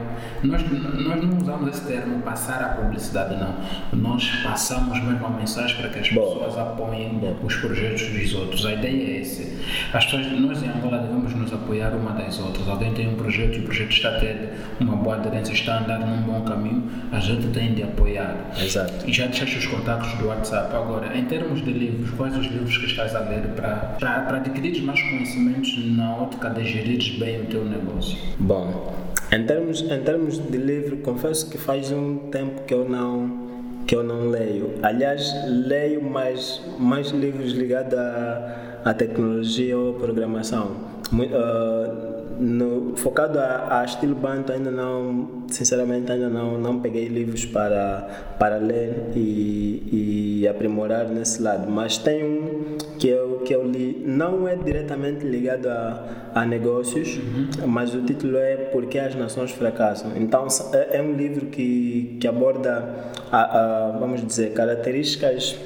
Nós, 0.44 0.62
nós 0.70 1.24
não 1.24 1.38
usamos 1.38 1.68
esse 1.68 1.84
termo 1.84 2.22
passar 2.22 2.62
a 2.62 2.68
publicidade, 2.80 3.34
não. 3.36 3.56
Nós 3.92 4.30
passamos 4.44 5.02
mesmo 5.02 5.26
a 5.26 5.30
mensagem 5.30 5.76
para 5.76 5.88
que 5.88 5.98
as 5.98 6.10
Bom. 6.10 6.22
pessoas 6.22 6.58
apoiem 6.58 7.20
os 7.42 7.56
projetos 7.56 8.08
dos 8.08 8.34
outros. 8.34 8.64
A 8.66 8.72
ideia 8.72 9.16
é 9.16 9.20
essa. 9.20 9.42
As 9.92 10.04
pessoas, 10.04 10.30
nós 10.40 10.62
em 10.62 10.68
Angola 10.68 10.98
devemos 10.98 11.34
nos 11.34 11.52
apoiar 11.52 11.90
uma 11.90 12.12
das 12.12 12.38
outras. 12.38 12.68
Alguém 12.68 12.94
tem 12.94 13.08
um 13.08 13.16
projeto 13.16 13.56
e 13.56 13.58
o 13.58 13.62
projeto 13.64 13.90
está 13.90 14.10
a 14.10 14.20
ter 14.20 14.52
uma 14.78 14.94
boa 14.94 15.16
aderência, 15.16 15.52
está 15.52 15.74
a 15.74 15.78
andar 15.80 15.98
num 15.98 16.22
bom 16.22 16.42
caminho, 16.42 16.88
a 17.10 17.18
gente 17.18 17.48
tem 17.48 17.74
de 17.74 17.82
apoiar. 17.82 18.36
Exato. 18.56 18.92
E 19.08 19.12
já 19.12 19.26
deixaste 19.26 19.55
os 19.58 19.66
contactos 19.66 20.12
do 20.18 20.28
WhatsApp. 20.28 20.74
Agora, 20.74 21.16
em 21.16 21.24
termos 21.24 21.64
de 21.64 21.72
livros, 21.72 22.10
quais 22.10 22.36
os 22.36 22.46
livros 22.46 22.76
que 22.78 22.86
estás 22.86 23.14
a 23.14 23.20
ler 23.20 23.42
para, 23.56 23.96
para, 23.98 24.36
adquirir 24.36 24.82
mais 24.82 25.00
conhecimentos 25.02 25.76
na 25.96 26.16
ótica 26.16 26.50
de 26.50 26.64
gerir 26.64 27.18
bem 27.18 27.42
o 27.42 27.46
teu 27.46 27.64
negócio? 27.64 28.18
Bom, 28.38 28.94
em 29.32 29.44
termos, 29.44 29.82
em 29.82 30.02
termos 30.02 30.38
de 30.38 30.58
livro, 30.58 30.98
confesso 30.98 31.50
que 31.50 31.58
faz 31.58 31.90
um 31.90 32.16
tempo 32.30 32.62
que 32.62 32.74
eu 32.74 32.88
não 32.88 33.46
que 33.86 33.94
eu 33.94 34.02
não 34.02 34.28
leio. 34.30 34.74
Aliás, 34.82 35.32
leio 35.46 36.02
mais, 36.02 36.60
mais 36.76 37.10
livros 37.10 37.52
ligados 37.52 37.96
à, 37.96 38.80
à 38.84 38.92
tecnologia 38.92 39.78
ou 39.78 39.94
programação. 39.94 40.72
Uh, 41.12 42.15
no, 42.38 42.96
focado 42.96 43.38
a, 43.38 43.80
a, 43.80 43.84
estilo 43.84 44.14
banto 44.14 44.52
ainda 44.52 44.70
não 44.70 45.44
sinceramente 45.48 46.10
ainda 46.10 46.28
não 46.28 46.58
não 46.58 46.80
peguei 46.80 47.06
livros 47.06 47.44
para 47.44 48.34
para 48.38 48.56
ler 48.56 49.12
e, 49.14 50.40
e 50.42 50.48
aprimorar 50.48 51.08
nesse 51.08 51.42
lado 51.42 51.70
mas 51.70 51.98
tem 51.98 52.24
um 52.24 52.76
que 52.98 53.08
eu 53.08 53.40
que 53.44 53.54
eu 53.54 53.64
li 53.64 54.02
não 54.06 54.46
é 54.46 54.54
diretamente 54.56 55.24
ligado 55.24 55.68
a, 55.68 56.30
a 56.34 56.44
negócios 56.44 57.16
uhum. 57.16 57.66
mas 57.66 57.94
o 57.94 58.02
título 58.02 58.36
é 58.36 58.56
porque 58.56 58.98
as 58.98 59.14
nações 59.14 59.50
fracassam 59.50 60.12
então 60.16 60.46
é, 60.72 60.98
é 60.98 61.02
um 61.02 61.12
livro 61.12 61.46
que 61.46 62.16
que 62.20 62.28
aborda 62.28 63.12
a, 63.30 63.38
a, 63.38 63.90
vamos 63.98 64.24
dizer 64.24 64.52
características 64.52 65.56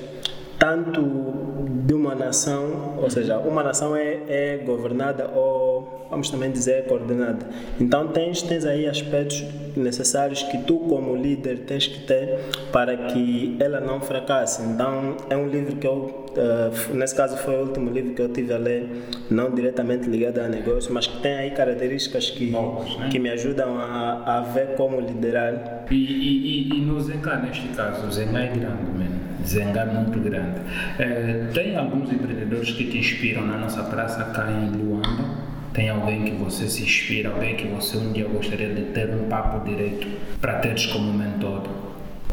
tanto 0.59 1.60
de 1.91 1.95
uma 1.95 2.15
nação, 2.15 2.95
ou 3.03 3.11
seja, 3.11 3.37
uma 3.39 3.65
nação 3.65 3.97
é, 3.97 4.21
é 4.29 4.57
governada 4.59 5.29
ou, 5.35 6.07
vamos 6.09 6.31
também 6.31 6.49
dizer, 6.49 6.85
coordenada. 6.87 7.45
Então 7.81 8.07
tens, 8.07 8.43
tens 8.43 8.65
aí 8.65 8.87
aspectos 8.87 9.45
necessários 9.75 10.41
que 10.45 10.59
tu 10.59 10.79
como 10.79 11.17
líder 11.17 11.65
tens 11.67 11.89
que 11.89 12.07
ter 12.07 12.39
para 12.71 12.97
que 12.97 13.57
ela 13.59 13.81
não 13.81 14.01
fracasse. 14.01 14.63
Então 14.63 15.17
é 15.29 15.37
um 15.37 15.49
livro 15.49 15.75
que 15.75 15.87
eu, 15.89 16.31
uh, 16.31 16.95
nesse 16.95 17.17
caso 17.17 17.37
foi 17.39 17.57
o 17.57 17.67
último 17.67 17.91
livro 17.91 18.15
que 18.15 18.23
eu 18.23 18.29
tive 18.29 18.55
a 18.55 18.59
ler, 18.59 18.89
não 19.29 19.51
diretamente 19.51 20.09
ligado 20.09 20.39
a 20.39 20.47
negócio, 20.47 20.95
mas 20.95 21.09
que 21.09 21.21
tem 21.21 21.35
aí 21.35 21.51
características 21.51 22.31
que, 22.31 22.53
Novos, 22.53 22.97
né? 22.99 23.09
que 23.11 23.19
me 23.19 23.31
ajudam 23.31 23.77
a, 23.77 24.39
a 24.39 24.41
ver 24.43 24.77
como 24.77 25.01
liderar. 25.01 25.87
E, 25.91 25.95
e, 25.97 26.69
e, 26.69 26.79
e 26.79 26.81
no 26.83 27.01
Zenga, 27.01 27.35
neste 27.39 27.67
caso, 27.71 28.07
o 28.07 28.13
Zenga 28.13 28.39
é 28.39 28.47
grande, 28.47 28.93
mesmo 28.97 29.20
desengar 29.41 29.87
muito 29.87 30.19
grande. 30.19 30.61
É, 30.99 31.49
tem 31.53 31.77
alguns 31.77 32.13
empreendedores 32.13 32.71
que 32.71 32.85
te 32.85 32.99
inspiram 32.99 33.47
na 33.47 33.59
nossa 33.59 33.83
praça 33.83 34.25
cá 34.25 34.51
em 34.51 34.71
Luanda? 34.71 35.51
Tem 35.73 35.89
alguém 35.89 36.25
que 36.25 36.33
você 36.33 36.67
se 36.67 36.83
inspira, 36.83 37.31
alguém 37.31 37.57
que 37.57 37.69
você 37.69 37.97
um 37.97 38.13
dia 38.13 38.27
gostaria 38.27 38.75
de 38.75 38.83
ter 38.93 39.09
um 39.11 39.29
papo 39.29 39.65
direito 39.65 40.07
para 40.41 40.59
teres 40.59 40.87
como 40.87 41.13
mentor? 41.13 41.63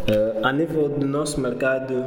Uh, 0.07 0.45
a 0.45 0.53
nível 0.53 0.87
do 0.87 1.05
nosso 1.05 1.39
mercado, 1.41 2.05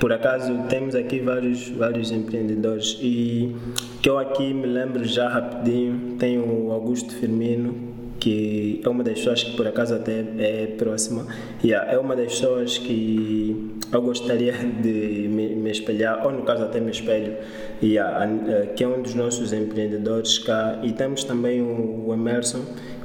por 0.00 0.12
acaso 0.12 0.64
temos 0.68 0.94
aqui 0.94 1.20
vários, 1.20 1.68
vários 1.68 2.10
empreendedores 2.10 2.98
e 3.00 3.54
que 4.02 4.10
eu 4.10 4.18
aqui 4.18 4.52
me 4.52 4.66
lembro 4.66 5.04
já 5.04 5.28
rapidinho, 5.28 6.16
tem 6.18 6.38
o 6.38 6.72
Augusto 6.72 7.14
Firmino, 7.14 7.92
que 8.22 8.80
é 8.84 8.88
uma 8.88 9.02
das 9.02 9.14
pessoas 9.14 9.42
que 9.42 9.56
por 9.56 9.66
acaso 9.66 9.96
até 9.96 10.24
é 10.38 10.66
próxima. 10.78 11.26
Yeah, 11.62 11.90
é 11.90 11.98
uma 11.98 12.14
das 12.14 12.34
pessoas 12.34 12.78
que 12.78 13.74
eu 13.92 14.00
gostaria 14.00 14.52
de 14.52 15.26
me, 15.28 15.56
me 15.56 15.72
espelhar, 15.72 16.24
ou 16.24 16.30
no 16.30 16.44
caso 16.44 16.62
até 16.62 16.78
me 16.78 16.92
espelho, 16.92 17.34
yeah, 17.82 18.24
que 18.76 18.84
é 18.84 18.86
um 18.86 19.02
dos 19.02 19.16
nossos 19.16 19.52
empreendedores 19.52 20.38
cá. 20.38 20.78
E 20.84 20.92
temos 20.92 21.24
também 21.24 21.60
o 21.62 22.14
Emerson, 22.14 22.60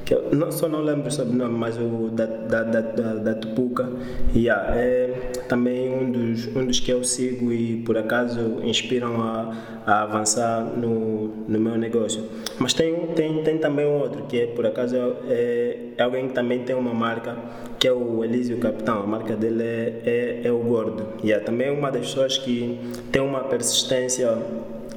que 0.08 0.14
eu 0.14 0.30
não, 0.32 0.50
só 0.50 0.66
não 0.66 0.80
lembro 0.80 1.08
o 1.08 1.10
sobrenome, 1.10 1.58
mas 1.58 1.76
o 1.76 2.08
da, 2.10 2.24
da, 2.24 2.62
da, 2.62 2.80
da, 2.80 3.14
da 3.16 3.34
Tupuca, 3.34 3.86
yeah, 4.34 4.74
é 4.74 5.32
também 5.46 5.92
um 5.92 6.10
dos, 6.10 6.46
um 6.56 6.64
dos 6.64 6.80
que 6.80 6.90
eu 6.90 7.04
sigo 7.04 7.52
e 7.52 7.82
por 7.84 7.98
acaso 7.98 8.40
inspiram 8.64 9.20
a, 9.20 9.54
a 9.84 10.02
avançar 10.04 10.64
no, 10.64 11.26
no 11.46 11.60
meu 11.60 11.76
negócio. 11.76 12.24
Mas 12.58 12.72
tem, 12.72 13.08
tem, 13.08 13.42
tem 13.42 13.58
também 13.58 13.84
um 13.84 13.98
outro, 13.98 14.22
que 14.22 14.40
é 14.40 14.46
por 14.46 14.64
acaso 14.64 14.96
é, 15.28 15.76
é 15.94 16.02
alguém 16.02 16.28
que 16.28 16.32
também 16.32 16.60
tem 16.60 16.74
uma 16.74 16.94
marca, 16.94 17.36
que 17.78 17.86
é 17.86 17.92
o 17.92 18.24
Elísio 18.24 18.56
Capitão, 18.56 19.02
a 19.02 19.06
marca 19.06 19.36
dele 19.36 19.62
é, 19.62 20.02
é, 20.06 20.40
é 20.44 20.50
o 20.50 20.58
Gordo. 20.60 21.06
Yeah, 21.22 21.44
também 21.44 21.68
é 21.68 21.70
uma 21.70 21.92
das 21.92 22.06
pessoas 22.06 22.38
que 22.38 22.80
tem 23.12 23.20
uma 23.20 23.40
persistência 23.40 24.38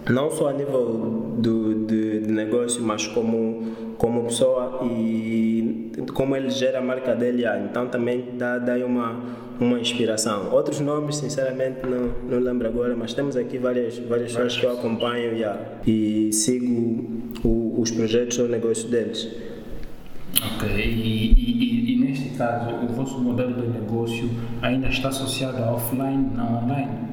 não 0.10 0.32
só 0.32 0.50
a 0.50 0.54
nível 0.54 1.34
do, 1.38 1.86
de, 1.86 2.21
de 2.21 2.32
negócio, 2.32 2.82
mas 2.82 3.06
como 3.08 3.90
como 4.01 4.23
pessoa 4.23 4.79
e 4.83 5.91
como 6.15 6.35
ele 6.35 6.49
gera 6.49 6.79
a 6.79 6.81
marca 6.81 7.13
dele, 7.13 7.43
então 7.69 7.87
também 7.87 8.29
dá, 8.35 8.57
dá 8.57 8.73
uma, 8.83 9.15
uma 9.59 9.79
inspiração. 9.79 10.51
Outros 10.51 10.79
nomes, 10.79 11.17
sinceramente, 11.17 11.85
não, 11.85 12.11
não 12.27 12.39
lembro 12.39 12.67
agora, 12.67 12.95
mas 12.95 13.13
temos 13.13 13.37
aqui 13.37 13.59
várias, 13.59 13.99
várias 13.99 14.31
pessoas 14.31 14.57
que 14.57 14.65
eu 14.65 14.71
acompanho 14.71 15.33
yeah, 15.33 15.61
e 15.85 16.33
sigo 16.33 17.21
o, 17.43 17.79
os 17.79 17.91
projetos 17.91 18.39
ou 18.39 18.47
negócios 18.47 18.89
deles. 18.89 19.29
Ok, 20.55 20.67
e, 20.75 21.33
e, 21.33 21.93
e, 21.93 21.99
neste 21.99 22.29
caso, 22.29 22.73
o 22.73 22.87
vosso 22.87 23.19
modelo 23.19 23.53
de 23.53 23.67
negócio 23.67 24.27
ainda 24.63 24.87
está 24.87 25.09
associado 25.09 25.63
a 25.63 25.73
offline, 25.73 26.27
não 26.35 26.63
online? 26.63 27.11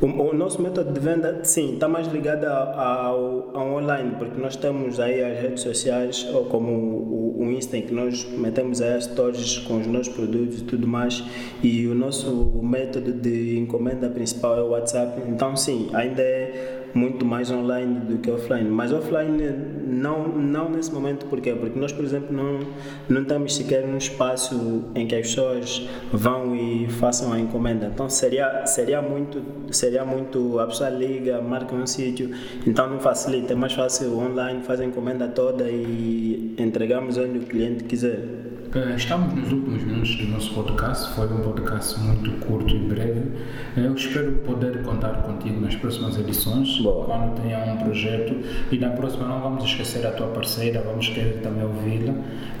O, 0.00 0.06
o 0.06 0.34
nosso 0.34 0.60
método 0.60 0.92
de 0.92 1.00
venda, 1.00 1.40
sim, 1.42 1.74
está 1.74 1.88
mais 1.88 2.06
ligado 2.08 2.44
ao, 2.44 3.56
ao 3.56 3.74
online, 3.76 4.14
porque 4.18 4.38
nós 4.38 4.54
temos 4.54 5.00
aí 5.00 5.22
as 5.22 5.40
redes 5.40 5.62
sociais, 5.62 6.28
ou 6.34 6.44
como 6.44 6.70
o, 6.70 7.42
o 7.42 7.50
Insta, 7.50 7.78
em 7.78 7.82
que 7.82 7.94
nós 7.94 8.24
metemos 8.24 8.82
aí 8.82 8.92
as 8.92 9.04
stories 9.04 9.58
com 9.60 9.78
os 9.78 9.86
nossos 9.86 10.12
produtos 10.12 10.60
e 10.60 10.64
tudo 10.64 10.86
mais, 10.86 11.24
e 11.62 11.86
o 11.86 11.94
nosso 11.94 12.60
método 12.62 13.12
de 13.12 13.58
encomenda 13.58 14.10
principal 14.10 14.58
é 14.58 14.62
o 14.62 14.68
WhatsApp. 14.68 15.22
Então, 15.28 15.56
sim, 15.56 15.88
ainda 15.94 16.20
é 16.20 16.75
muito 16.96 17.26
mais 17.26 17.50
online 17.50 18.00
do 18.00 18.18
que 18.18 18.30
offline. 18.30 18.68
Mas 18.68 18.92
offline 18.92 19.52
não, 19.86 20.26
não 20.28 20.70
nesse 20.70 20.92
momento, 20.92 21.26
por 21.26 21.40
quê? 21.40 21.54
Porque 21.54 21.78
nós, 21.78 21.92
por 21.92 22.04
exemplo, 22.04 22.34
não, 22.34 22.60
não 23.08 23.24
temos 23.24 23.54
sequer 23.54 23.84
um 23.84 23.98
espaço 23.98 24.84
em 24.94 25.06
que 25.06 25.14
as 25.14 25.28
pessoas 25.28 25.86
vão 26.12 26.56
e 26.56 26.88
façam 26.88 27.32
a 27.32 27.38
encomenda. 27.38 27.90
Então 27.92 28.08
seria, 28.08 28.66
seria 28.66 29.02
muito, 29.02 29.42
seria 29.70 30.04
muito, 30.04 30.58
a 30.58 30.66
pessoa 30.66 30.88
liga, 30.88 31.40
marca 31.42 31.74
um 31.74 31.86
sítio, 31.86 32.30
então 32.66 32.88
não 32.88 32.98
facilita, 32.98 33.52
é 33.52 33.56
mais 33.56 33.74
fácil 33.74 34.18
online, 34.18 34.62
faz 34.62 34.80
a 34.80 34.84
encomenda 34.84 35.28
toda 35.28 35.68
e 35.68 36.54
entregamos 36.58 37.18
onde 37.18 37.38
o 37.38 37.42
cliente 37.42 37.84
quiser. 37.84 38.55
Estamos 38.76 39.32
nos 39.32 39.50
últimos 39.50 39.82
minutos 39.84 40.16
do 40.16 40.26
nosso 40.26 40.52
podcast, 40.52 41.14
foi 41.14 41.26
um 41.32 41.40
podcast 41.40 41.98
muito 41.98 42.30
curto 42.44 42.76
e 42.76 42.78
breve. 42.80 43.22
Eu 43.74 43.94
espero 43.94 44.32
poder 44.44 44.82
contar 44.82 45.22
contigo 45.22 45.58
nas 45.62 45.74
próximas 45.76 46.18
edições, 46.18 46.78
Boa. 46.80 47.06
quando 47.06 47.40
tenha 47.40 47.72
um 47.72 47.78
projeto. 47.78 48.36
E 48.70 48.76
na 48.76 48.90
próxima 48.90 49.28
não 49.28 49.40
vamos 49.40 49.64
esquecer 49.64 50.06
a 50.06 50.10
tua 50.10 50.26
parceira, 50.26 50.82
vamos 50.82 51.08
querer 51.08 51.40
também 51.42 51.64
ouvi-la. 51.64 52.12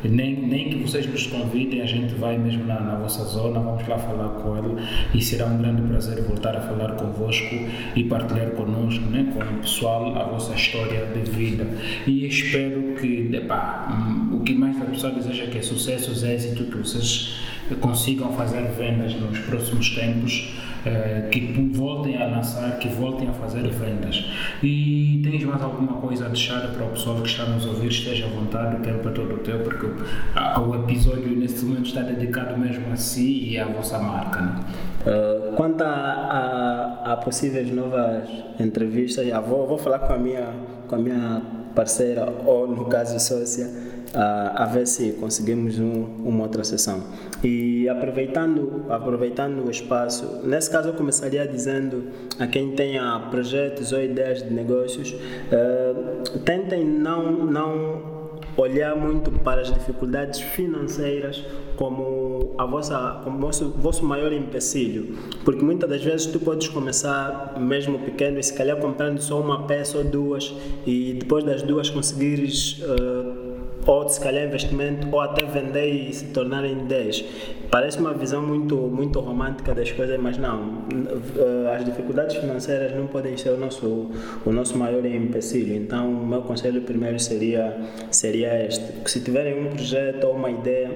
Nem, 0.04 0.40
nem 0.40 0.70
que 0.70 0.78
vocês 0.78 1.06
nos 1.06 1.26
convidem, 1.26 1.82
a 1.82 1.86
gente 1.86 2.14
vai 2.14 2.38
mesmo 2.38 2.64
na, 2.64 2.80
na 2.80 2.94
vossa 2.94 3.22
zona, 3.24 3.60
vamos 3.60 3.86
lá 3.86 3.98
falar 3.98 4.28
com 4.40 4.56
ela 4.56 4.74
e 5.12 5.20
será 5.20 5.44
um 5.44 5.58
grande 5.58 5.82
prazer 5.82 6.22
voltar 6.22 6.56
a 6.56 6.60
falar 6.62 6.92
convosco 6.92 7.54
e 7.94 8.04
partilhar 8.04 8.52
connosco, 8.52 9.04
né, 9.10 9.30
com 9.34 9.40
o 9.40 9.58
pessoal, 9.58 10.16
a 10.16 10.24
vossa 10.24 10.54
história 10.54 11.04
de 11.12 11.30
vida. 11.30 11.66
E 12.06 12.26
espero 12.26 12.94
que, 12.94 13.28
epá, 13.34 13.88
hum, 13.90 14.25
que 14.46 14.54
mais 14.54 14.80
a 14.80 14.84
pessoa 14.84 15.12
deseja 15.12 15.46
que 15.46 15.58
é 15.58 15.62
sucesso 15.62 16.14
sucesso, 16.14 16.26
êxito, 16.26 16.64
que 16.64 16.78
vocês 16.78 17.36
consigam 17.80 18.32
fazer 18.32 18.62
vendas 18.78 19.14
nos 19.14 19.38
próximos 19.40 19.90
tempos, 19.90 20.54
eh, 20.84 21.28
que 21.32 21.40
voltem 21.74 22.16
a 22.16 22.26
lançar, 22.26 22.78
que 22.78 22.88
voltem 22.88 23.28
a 23.28 23.32
fazer 23.32 23.68
vendas. 23.68 24.24
E 24.62 25.20
tens 25.24 25.42
mais 25.44 25.60
alguma 25.60 25.94
coisa 25.94 26.26
a 26.26 26.28
deixar 26.28 26.60
para 26.68 26.84
o 26.84 26.90
pessoal 26.90 27.20
que 27.22 27.28
está 27.28 27.42
a 27.42 27.46
nos 27.46 27.66
ouvir? 27.66 27.88
Esteja 27.88 28.26
à 28.26 28.28
vontade, 28.28 28.76
o 28.76 28.80
tempo 28.80 29.08
é 29.08 29.12
todo 29.12 29.38
teu, 29.38 29.58
porque 29.60 29.86
o 29.86 30.74
episódio 30.76 31.36
neste 31.36 31.64
momento 31.64 31.86
está 31.86 32.02
dedicado 32.02 32.56
mesmo 32.56 32.92
a 32.92 32.96
si 32.96 33.50
e 33.50 33.58
à 33.58 33.66
vossa 33.66 33.98
marca. 33.98 34.40
Né? 34.40 34.60
Uh, 35.06 35.56
quanto 35.56 35.82
a, 35.82 35.88
a, 35.88 37.12
a, 37.12 37.16
possíveis 37.16 37.68
novas 37.72 38.28
entrevistas, 38.60 39.26
vou, 39.46 39.66
vou 39.66 39.78
falar 39.78 40.00
com 40.00 40.12
a 40.12 40.18
minha, 40.18 40.50
com 40.86 40.94
a 40.94 40.98
minha 40.98 41.42
parceira, 41.76 42.32
ou 42.46 42.66
no 42.66 42.86
caso 42.86 43.20
sócia 43.20 43.68
a, 44.14 44.64
a 44.64 44.66
ver 44.66 44.86
se 44.86 45.12
conseguimos 45.12 45.78
um, 45.78 46.06
uma 46.24 46.44
outra 46.44 46.64
sessão. 46.64 47.04
E 47.44 47.86
aproveitando, 47.88 48.86
aproveitando 48.88 49.66
o 49.66 49.70
espaço, 49.70 50.40
nesse 50.42 50.70
caso 50.70 50.88
eu 50.88 50.94
começaria 50.94 51.46
dizendo 51.46 52.04
a 52.38 52.46
quem 52.46 52.74
tenha 52.74 53.28
projetos 53.30 53.92
ou 53.92 54.02
ideias 54.02 54.42
de 54.42 54.52
negócios, 54.52 55.12
uh, 55.12 56.38
tentem 56.40 56.84
não, 56.84 57.44
não 57.44 58.15
olhar 58.56 58.96
muito 58.96 59.30
para 59.30 59.60
as 59.60 59.72
dificuldades 59.72 60.40
financeiras 60.40 61.44
como 61.76 62.54
a 62.56 62.64
vossa 62.64 63.20
como 63.22 63.38
vosso, 63.38 63.70
vosso 63.70 64.04
maior 64.04 64.32
empecilho. 64.32 65.16
Porque 65.44 65.62
muitas 65.62 65.88
das 65.88 66.02
vezes 66.02 66.26
tu 66.26 66.40
podes 66.40 66.68
começar 66.68 67.54
mesmo 67.60 67.98
pequeno 67.98 68.38
e 68.38 68.42
se 68.42 68.54
calhar 68.54 68.78
comprando 68.78 69.20
só 69.20 69.40
uma 69.40 69.66
peça 69.66 69.98
ou 69.98 70.04
duas 70.04 70.54
e 70.86 71.14
depois 71.20 71.44
das 71.44 71.62
duas 71.62 71.90
conseguires 71.90 72.80
uh, 72.82 73.45
ou 73.86 74.08
se 74.08 74.20
calhar 74.20 74.44
investimento, 74.44 75.06
ou 75.12 75.20
até 75.20 75.46
vender 75.46 75.88
e 75.88 76.12
se 76.12 76.26
tornarem 76.26 76.86
10. 76.86 77.24
Parece 77.70 77.98
uma 77.98 78.12
visão 78.12 78.42
muito, 78.42 78.76
muito 78.76 79.20
romântica 79.20 79.74
das 79.74 79.90
coisas, 79.92 80.18
mas 80.20 80.36
não. 80.36 80.84
Eh, 80.90 81.74
as 81.74 81.84
dificuldades 81.84 82.36
financeiras 82.36 82.94
não 82.94 83.06
podem 83.06 83.36
ser 83.36 83.50
o 83.50 83.56
nosso, 83.56 84.10
o 84.44 84.52
nosso 84.52 84.76
maior 84.76 85.04
empecilho. 85.04 85.74
Então, 85.74 86.10
o 86.10 86.26
meu 86.26 86.42
conselho 86.42 86.82
primeiro 86.82 87.18
seria, 87.18 87.76
seria 88.10 88.66
este: 88.66 88.92
que 89.02 89.10
se 89.10 89.20
tiverem 89.20 89.66
um 89.66 89.70
projeto 89.70 90.24
ou 90.24 90.34
uma 90.34 90.50
ideia, 90.50 90.90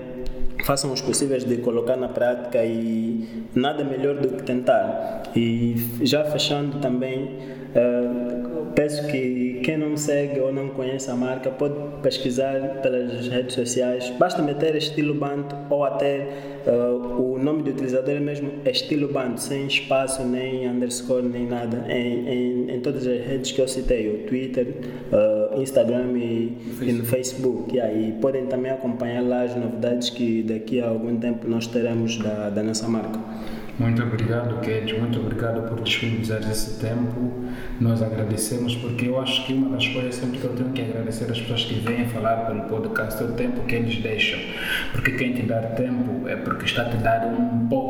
façam 0.65 0.93
os 0.93 1.01
possíveis 1.01 1.45
de 1.45 1.59
colocar 1.59 1.97
na 1.97 2.09
prática 2.09 2.65
e 2.65 3.45
nada 3.55 3.85
melhor 3.85 4.17
do 4.17 4.29
que 4.29 4.43
tentar. 4.43 5.23
E 5.35 5.77
já 6.03 6.25
fechando 6.25 6.79
também, 6.79 7.25
uh, 7.25 8.67
peço 8.75 9.07
que 9.09 9.61
quem 9.63 9.77
não 9.77 9.97
segue 9.97 10.41
ou 10.41 10.53
não 10.53 10.69
conhece 10.71 11.11
a 11.11 11.15
marca 11.15 11.51
pode 11.51 11.75
pesquisar 12.03 12.81
pelas 12.83 13.29
redes 13.29 13.55
sociais. 13.55 14.11
Basta 14.19 14.43
meter 14.43 14.75
estilo 14.77 15.15
band 15.15 15.47
ou 15.69 15.85
até 15.85 16.29
uh, 16.67 17.21
o 17.21 17.39
nome 17.39 17.63
do 17.63 17.71
utilizador 17.71 18.15
é 18.15 18.21
mesmo 18.21 18.51
estilo 18.65 19.09
band, 19.09 19.37
sem 19.37 19.67
espaço, 19.67 20.23
nem 20.25 20.69
underscore, 20.69 21.27
nem 21.27 21.47
nada, 21.47 21.85
em, 21.89 22.29
em, 22.29 22.71
em 22.77 22.81
todas 22.81 23.07
as 23.07 23.21
redes 23.21 23.53
que 23.53 23.61
eu 23.61 23.69
citei, 23.69 24.09
o 24.09 24.27
Twitter, 24.27 24.67
uh, 25.13 25.40
Instagram 25.63 26.17
e, 26.17 26.57
e, 26.83 26.93
no 26.93 27.05
Facebook. 27.05 27.77
Yeah, 27.77 27.95
e 27.95 28.13
podem 28.13 28.47
também 28.47 28.73
acompanhar 28.73 29.23
lá 29.23 29.43
as 29.43 29.55
novidades 29.55 30.11
que 30.11 30.43
daqui 30.43 30.81
a 30.81 30.89
algum 30.89 31.17
tempo 31.19 31.49
nós 31.49 31.67
teremos 31.67 32.17
da, 32.19 32.51
da 32.51 32.63
nossa 32.63 32.89
marca. 32.89 33.19
Muito 33.81 34.03
obrigado, 34.03 34.57
Kate. 34.57 34.93
Muito 34.93 35.19
obrigado 35.19 35.67
por 35.67 35.81
disponibilizar 35.81 36.43
esse 36.51 36.79
tempo. 36.79 37.33
Nós 37.81 38.03
agradecemos, 38.03 38.77
porque 38.77 39.09
eu 39.09 39.19
acho 39.19 39.47
que 39.47 39.55
uma 39.55 39.71
das 39.71 39.89
coisas 39.89 40.17
sempre 40.17 40.39
que 40.39 40.45
eu 40.45 40.53
tenho 40.55 40.69
que 40.69 40.83
agradecer 40.83 41.25
às 41.31 41.41
pessoas 41.41 41.65
que 41.65 41.75
vêm 41.77 42.07
falar 42.07 42.45
pelo 42.45 42.65
podcast 42.65 43.23
é 43.23 43.25
o 43.25 43.33
tempo 43.33 43.63
que 43.63 43.77
eles 43.77 43.97
deixam. 44.03 44.39
Porque 44.93 45.13
quem 45.13 45.33
te 45.33 45.43
dá 45.45 45.63
tempo 45.63 46.29
é 46.29 46.37
porque 46.37 46.67
está 46.67 46.85
te 46.91 46.99
dar 46.99 47.27
um 47.27 47.67
pouco. 47.69 47.90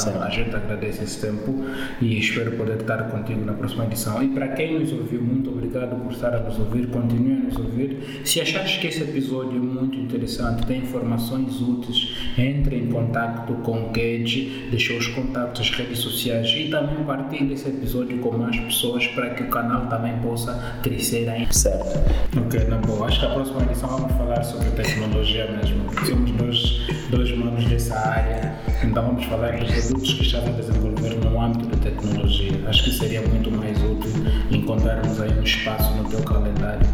Então 0.00 0.22
a 0.22 0.28
gente 0.30 0.54
agradece 0.54 1.04
esse 1.04 1.20
tempo 1.20 1.54
e 2.00 2.18
espero 2.18 2.52
poder 2.52 2.80
estar 2.80 3.10
contigo 3.10 3.44
na 3.44 3.52
próxima 3.52 3.84
edição. 3.84 4.22
E 4.22 4.28
para 4.28 4.48
quem 4.48 4.78
nos 4.78 4.92
ouviu, 4.92 5.22
muito 5.22 5.50
obrigado 5.50 5.96
por 6.02 6.12
estar 6.12 6.34
a 6.34 6.40
nos 6.40 6.58
ouvir. 6.58 6.86
Continue 6.88 7.32
a 7.32 7.36
nos 7.44 7.56
ouvir. 7.56 8.22
Se 8.24 8.40
achares 8.40 8.76
que 8.78 8.86
esse 8.86 9.02
episódio 9.02 9.56
é 9.56 9.60
muito 9.60 9.98
interessante, 9.98 10.66
tem 10.66 10.78
informações 10.78 11.60
úteis, 11.60 12.14
entre 12.38 12.76
em 12.76 12.88
contato 12.88 13.52
com 13.62 13.86
o 13.86 13.90
Cage, 13.90 14.68
deixa 14.70 14.94
os 14.94 15.06
contatos, 15.08 15.60
as 15.60 15.70
redes 15.70 15.98
sociais 15.98 16.48
e 16.56 16.68
também 16.68 17.04
partilhe 17.04 17.54
esse 17.54 17.68
episódio 17.68 18.18
com 18.18 18.36
mais 18.36 18.58
pessoas 18.58 19.06
para 19.08 19.30
que 19.30 19.42
o 19.42 19.48
canal 19.48 19.86
também 19.86 20.16
possa 20.18 20.80
crescer 20.82 21.28
ainda. 21.28 21.52
Certo. 21.52 21.98
Ok, 22.38 22.64
na 22.64 22.78
boa. 22.78 23.06
Acho 23.06 23.20
que 23.20 23.26
a 23.26 23.30
próxima 23.30 23.62
edição 23.62 23.88
vamos 23.88 24.12
falar 24.16 24.42
sobre 24.42 24.70
tecnologia 24.70 25.50
mesmo. 25.50 25.82
Somos 26.06 26.30
dois, 26.32 26.80
dois 27.10 27.36
manos 27.36 27.64
dessa 27.66 27.96
área, 27.96 28.54
então 28.82 29.06
vamos 29.06 29.24
falar 29.26 29.58
dos 29.58 29.70
produtos 29.82 30.14
que 30.14 30.22
estamos 30.22 30.48
a 30.48 30.52
desenvolver 30.52 31.14
no 31.16 31.40
âmbito 31.40 31.66
da 31.66 31.76
tecnologia. 31.78 32.52
Acho 32.68 32.84
que 32.84 32.92
seria 32.92 33.22
muito 33.22 33.50
mais 33.50 33.76
útil 33.78 34.10
encontrarmos 34.50 35.20
aí 35.20 35.30
um 35.38 35.42
espaço 35.42 35.92
no 35.94 36.08
teu 36.08 36.22
calendário. 36.22 36.86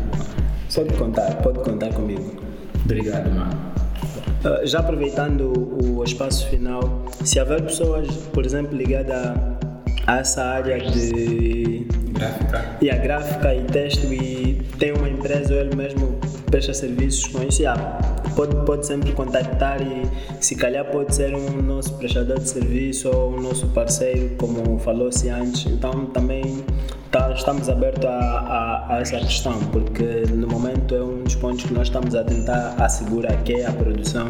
Pode 0.74 0.94
contar, 0.94 1.35
pode 1.37 1.59
contar 1.61 1.92
comigo. 1.92 2.42
Obrigado, 2.85 3.31
mano. 3.31 3.68
Uh, 4.44 4.66
já 4.66 4.79
aproveitando 4.79 5.53
o, 5.83 6.05
espaço 6.05 6.46
final, 6.48 7.05
se 7.24 7.40
houver 7.40 7.62
pessoas, 7.62 8.07
por 8.33 8.46
exemplo, 8.46 8.77
ligadas 8.77 9.37
a 10.07 10.18
essa 10.18 10.44
área 10.44 10.79
de 10.79 11.87
gráfica, 12.12 12.77
e 12.81 12.90
a 12.90 12.96
gráfica 12.96 13.55
e 13.55 13.64
texto 13.64 14.07
e 14.12 14.62
tem 14.79 14.92
uma 14.92 15.09
empresa 15.09 15.55
ou 15.55 15.61
ele 15.61 15.74
mesmo 15.74 16.18
presta 16.46 16.72
serviços 16.72 17.27
com 17.27 17.42
isso, 17.42 17.62
yeah, 17.62 17.98
pode, 18.38 18.55
pode 18.64 18.87
sempre 18.87 19.11
contactar 19.11 19.83
e 19.83 20.09
se 20.40 20.55
calhar 20.55 20.85
pode 20.85 21.12
ser 21.12 21.35
um 21.35 21.61
nosso 21.61 21.92
prestador 21.94 22.38
de 22.38 22.48
serviço 22.48 23.09
ou 23.09 23.37
um 23.37 23.42
nosso 23.42 23.66
parceiro, 23.68 24.37
como 24.37 24.79
falou-se 24.79 25.29
antes. 25.29 25.66
Então 25.66 26.07
também 26.07 26.64
tá, 27.11 27.33
estamos 27.33 27.68
abertos 27.68 28.05
a, 28.05 28.11
a, 28.11 28.94
a, 28.94 29.01
essa 29.01 29.18
questão, 29.18 29.59
porque 29.72 30.24
no 30.33 30.46
momento 30.46 30.94
é 30.94 31.03
um 31.03 31.24
dos 31.24 31.35
pontos 31.35 31.64
que 31.64 31.74
nós 31.74 31.88
estamos 31.88 32.14
a 32.14 32.22
tentar 32.22 32.77
assegurar 32.79 33.42
que 33.42 33.55
é 33.55 33.66
a 33.66 33.72
produção 33.72 34.29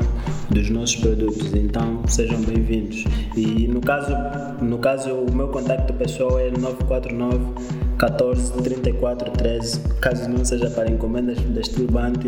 dos 0.49 0.71
nossos 0.71 0.97
produtos. 0.97 1.53
Então 1.55 2.03
sejam 2.09 2.41
bem-vindos. 2.41 3.05
E 3.37 3.69
no 3.69 3.83
caso, 3.83 4.15
no 4.63 4.79
caso, 4.79 5.13
o 5.13 5.35
meu 5.35 5.49
contato 5.49 5.93
pessoal 5.93 6.41
é 6.41 6.51
949 6.51 7.88
14 7.99 8.53
34 8.63 9.31
13. 9.33 9.81
Caso 10.01 10.29
não 10.29 10.45
seja 10.45 10.71
para 10.71 10.91
encomendas 10.91 11.39
da 11.41 11.61